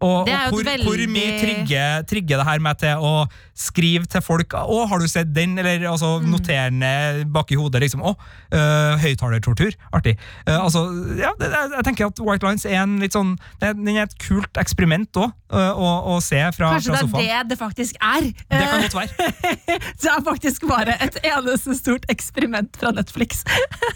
[0.04, 0.84] Og, og hvor, veldig...
[0.84, 3.12] hvor mye trigger, trigger det her meg til å
[3.56, 5.54] skrive til folk Å, har du sett den?
[5.56, 6.26] Eller altså, Mm.
[6.34, 6.90] noterende
[7.32, 7.80] bak i hodet.
[7.80, 8.12] liksom, Å,
[8.52, 9.72] øh, høyttalertortur.
[9.96, 10.18] Artig.
[10.46, 10.82] Eh, altså,
[11.16, 14.16] ja, det, jeg, tenker at White Lines er en litt sånn det, Den er et
[14.20, 18.28] kult eksperiment òg, å, å se fra, Kanskje fra det er det det faktisk er.
[18.36, 19.30] Det kan godt være.
[20.02, 23.44] det er faktisk bare et eneste stort eksperiment fra Netflix.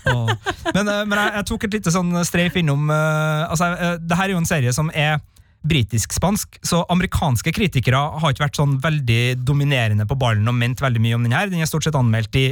[0.07, 4.35] Men, eh, men jeg, jeg tok et lite sånn streif innom altså, Det her er
[4.35, 5.21] jo en serie som er
[5.67, 11.03] britisk-spansk, så amerikanske kritikere har ikke vært sånn veldig dominerende på ballen og ment veldig
[11.05, 11.51] mye om den her.
[11.53, 12.47] Den er stort sett anmeldt i,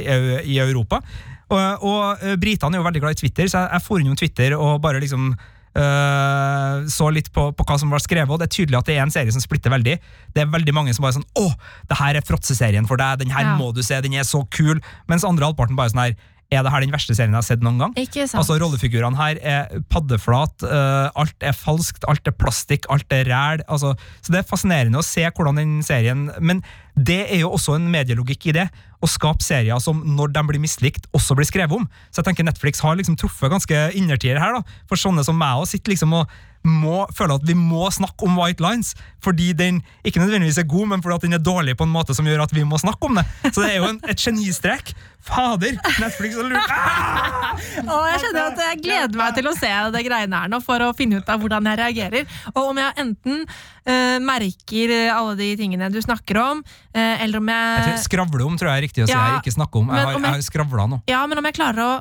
[0.45, 1.01] i Europa.
[1.49, 4.19] Og, og eh, britene er jo veldig glad i Twitter, så jeg, jeg for innom
[4.19, 5.33] Twitter og bare liksom
[5.69, 8.95] Uh, så litt på, på hva som var skrevet, og det er tydelig at det
[8.97, 9.93] er en serie som splitter veldig.
[10.33, 11.45] Det er veldig mange som bare sånn 'Å,
[11.87, 13.53] det her er fråtseserien for deg, den her Ja.
[13.55, 16.17] må du se, den er så kul', mens andre halvparten bare sånn her
[16.49, 17.91] er det her den verste serien jeg har sett noen gang?
[17.99, 18.39] Ikke sant?
[18.41, 23.61] Altså Rollefigurene her er paddeflat, uh, alt er falskt, alt er plastikk, alt er ræl.
[23.69, 23.93] Altså,
[24.23, 26.63] så det er fascinerende å se hvordan den serien Men
[26.97, 28.65] det er jo også en medielogikk i det.
[28.99, 31.85] Å skape serier som, når de blir mislikt, også blir skrevet om.
[32.09, 34.57] Så jeg tenker Netflix har liksom truffet ganske innertier her.
[34.57, 36.33] da For sånne som meg òg sitter liksom og
[36.67, 38.93] må føle at vi må snakke om White Lines,
[39.23, 42.15] fordi den ikke nødvendigvis er god, men fordi at den er dårlig på en måte
[42.17, 43.23] som gjør at vi må snakke om det.
[43.53, 44.91] Så det er jo en, et genistrek.
[45.23, 45.75] Fader!
[45.99, 47.57] Netflix og lurt ah!
[47.59, 50.93] Jeg kjenner at jeg gleder meg til å se det greiene her nå, for å
[50.95, 52.37] finne ut av hvordan jeg reagerer.
[52.53, 57.51] Og om jeg enten uh, merker alle de tingene du snakker om, uh, eller om
[57.51, 59.81] Jeg tror jeg Skravle om, tror jeg er riktig å si Ja, jeg Ikke snakke
[59.81, 59.91] om.
[59.91, 61.01] Jeg har, jeg jeg- har skravla nå.
[61.11, 61.91] Ja, men om jeg klarer å,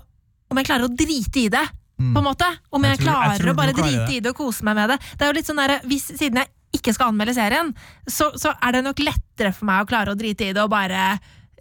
[0.50, 1.66] om jeg klarer å drite i det,
[1.98, 2.12] Mm.
[2.14, 2.46] på en måte.
[2.72, 4.16] Om Jeg jeg, tror- jeg klarer tror å bare klarer drite det.
[4.16, 4.98] i det og kose meg med det.
[5.18, 7.74] Det er jo litt sånn der, hvis, Siden jeg ikke skal anmelde serien,
[8.06, 10.70] så, så er det nok lettere for meg å klare å drite i det og
[10.70, 11.18] bare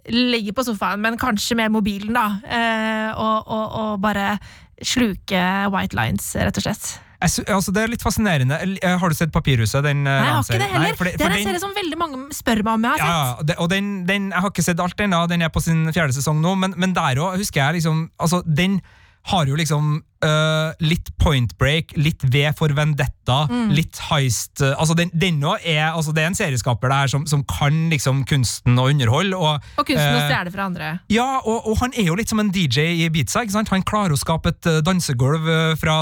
[0.08, 2.38] ligge på sofaen, men kanskje med mobilen, da.
[2.46, 4.38] Eh, og, og, og bare
[4.82, 5.42] sluke
[5.74, 6.88] white lines, rett og slett.
[7.18, 8.60] Jeg, altså, det er litt fascinerende.
[8.78, 9.82] Eh, Har du sett Papirhuset?
[9.82, 10.84] Den, eh, Nei, jeg har ikke det heller.
[10.86, 12.90] Nei, for det- det er en den- serie som veldig mange spør meg om jeg
[12.92, 13.38] har Ja, sett.
[13.38, 15.86] ja, det, og den, den, jeg har ikke sett alt ennå, den er på sin
[15.92, 18.80] fjerde sesong nå, men, men der òg husker jeg liksom altså, Den
[19.28, 23.14] har jo liksom uh, litt Point Break, litt V for Vendetta,
[23.48, 23.70] Mm.
[23.76, 27.42] litt Heist øh, altså Den den er, altså Det er en serieskaper der som, som
[27.44, 29.36] kan liksom kunsten å underholde.
[29.36, 30.88] Og, Og kunsten å eh, stjele fra andre.
[31.12, 33.42] Ja, og, og han er jo litt som en DJ i Ibiza.
[33.44, 33.68] ikke sant?
[33.74, 35.98] Han klarer å skape et eh, dansegulv eh, fra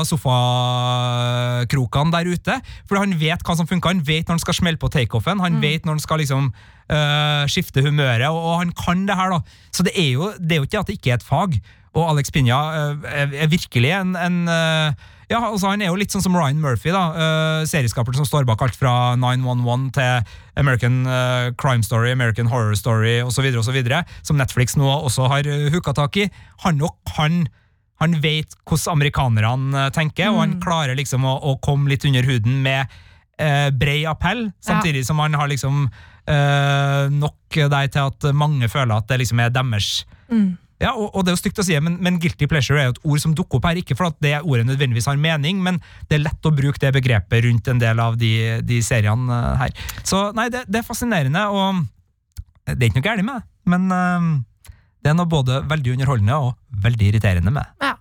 [0.97, 2.59] sofakrokene der ute.
[2.89, 3.95] For han vet hva som funker.
[3.97, 5.43] Han vet når han skal smelle på takeoffen.
[5.43, 6.51] Han vet når han skal liksom
[6.89, 9.35] eh, skifte humøret, og, og han kan det her.
[9.37, 9.43] da.
[9.74, 11.59] Så det er, jo, det er jo ikke at det ikke er et fag.
[11.97, 16.15] Og Alex Pinja eh, er, virkelig en, en eh, ja, altså Han er jo litt
[16.15, 21.01] sånn som Ryan Murphy, da, uh, serieskaperen som står bak alt fra 911 til American
[21.09, 23.49] uh, Crime Story, American Horror Story osv.,
[24.23, 26.29] som Netflix nå også har uh, hooka tak i.
[26.63, 27.47] Han nok kan
[27.97, 32.29] han vet hvordan amerikanerne tenker, tenker, og han klarer liksom å, å komme litt under
[32.29, 32.85] huden med
[33.41, 35.89] uh, brei appell, samtidig som han har liksom
[36.27, 40.01] nok deg til at mange føler at det liksom er deres.
[40.83, 42.95] Ja, og, og det er jo stygt å si, men, men guilty pleasure er jo
[42.97, 45.81] et ord som dukker opp her, ikke for at det ordet nødvendigvis har mening, men
[46.11, 48.33] det er lett å bruke det begrepet rundt en del av de,
[48.66, 49.87] de seriene eh, her.
[50.05, 51.81] Så nei, det, det er fascinerende, og
[52.68, 54.29] det er ikke noe galt med det, men uh,
[55.01, 57.72] det er noe både veldig underholdende og veldig irriterende med.
[57.81, 57.95] Ja.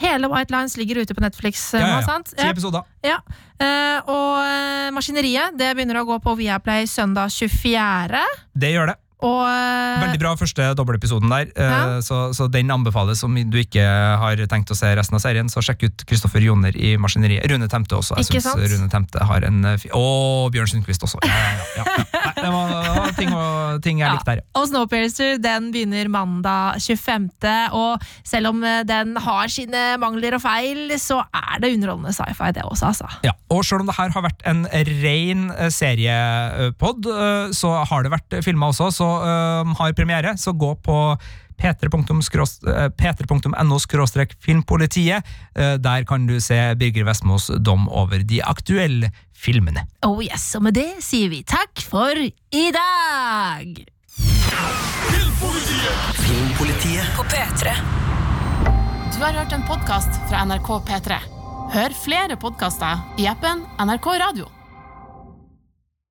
[0.00, 2.06] Hele White Lines ligger ute på Netflix eh, Ja, ja, ja.
[2.06, 2.32] sant?
[2.32, 2.88] Ti episoder.
[3.04, 3.20] Ja.
[3.60, 8.24] Uh, og Maskineriet det begynner å gå på Viaplay søndag 24.
[8.56, 9.01] Det gjør det.
[9.22, 12.00] Og eh, Veldig bra første dobbeltepisoden der, eh, Ja.
[12.04, 13.82] så, så den anbefales om du ikke
[14.18, 15.48] har tenkt å se resten av serien.
[15.52, 17.46] Så sjekk ut Kristoffer Joner i Maskineriet.
[17.50, 18.16] Rune Temte også.
[18.18, 18.72] Jeg Ikke synes sant?
[18.74, 21.20] Rune Temte har en eh, Og Bjørn Sundquist også.
[21.26, 21.40] Ja,
[21.78, 21.84] ja.
[22.22, 24.42] Nei, det var, det var ting, og, ting jeg likte der.
[24.58, 27.28] Og Snowpiercer den begynner mandag 25.
[27.78, 32.50] Og selv om eh, den har sine mangler og feil, så er det underholdende sci-fi,
[32.56, 33.10] det også, altså.
[33.26, 38.06] Ja, og selv om det her har vært en ren eh, seriepod, eh, så har
[38.06, 40.98] det vært filmer også, så eh, har premiere, så gå på
[41.62, 45.22] p3.no skråstrek filmpolitiet.
[45.54, 49.86] Eh, Der kan du se Birger Vestmos dom over de aktuelle filmene.
[50.06, 53.84] Oh yes, Og med det sier vi takk for i dag!
[56.22, 57.70] Filmpolitiet På P3.
[59.12, 61.18] Du har hørt en podkast fra NRK P3.
[61.72, 64.48] Hør flere podkaster i appen NRK Radio.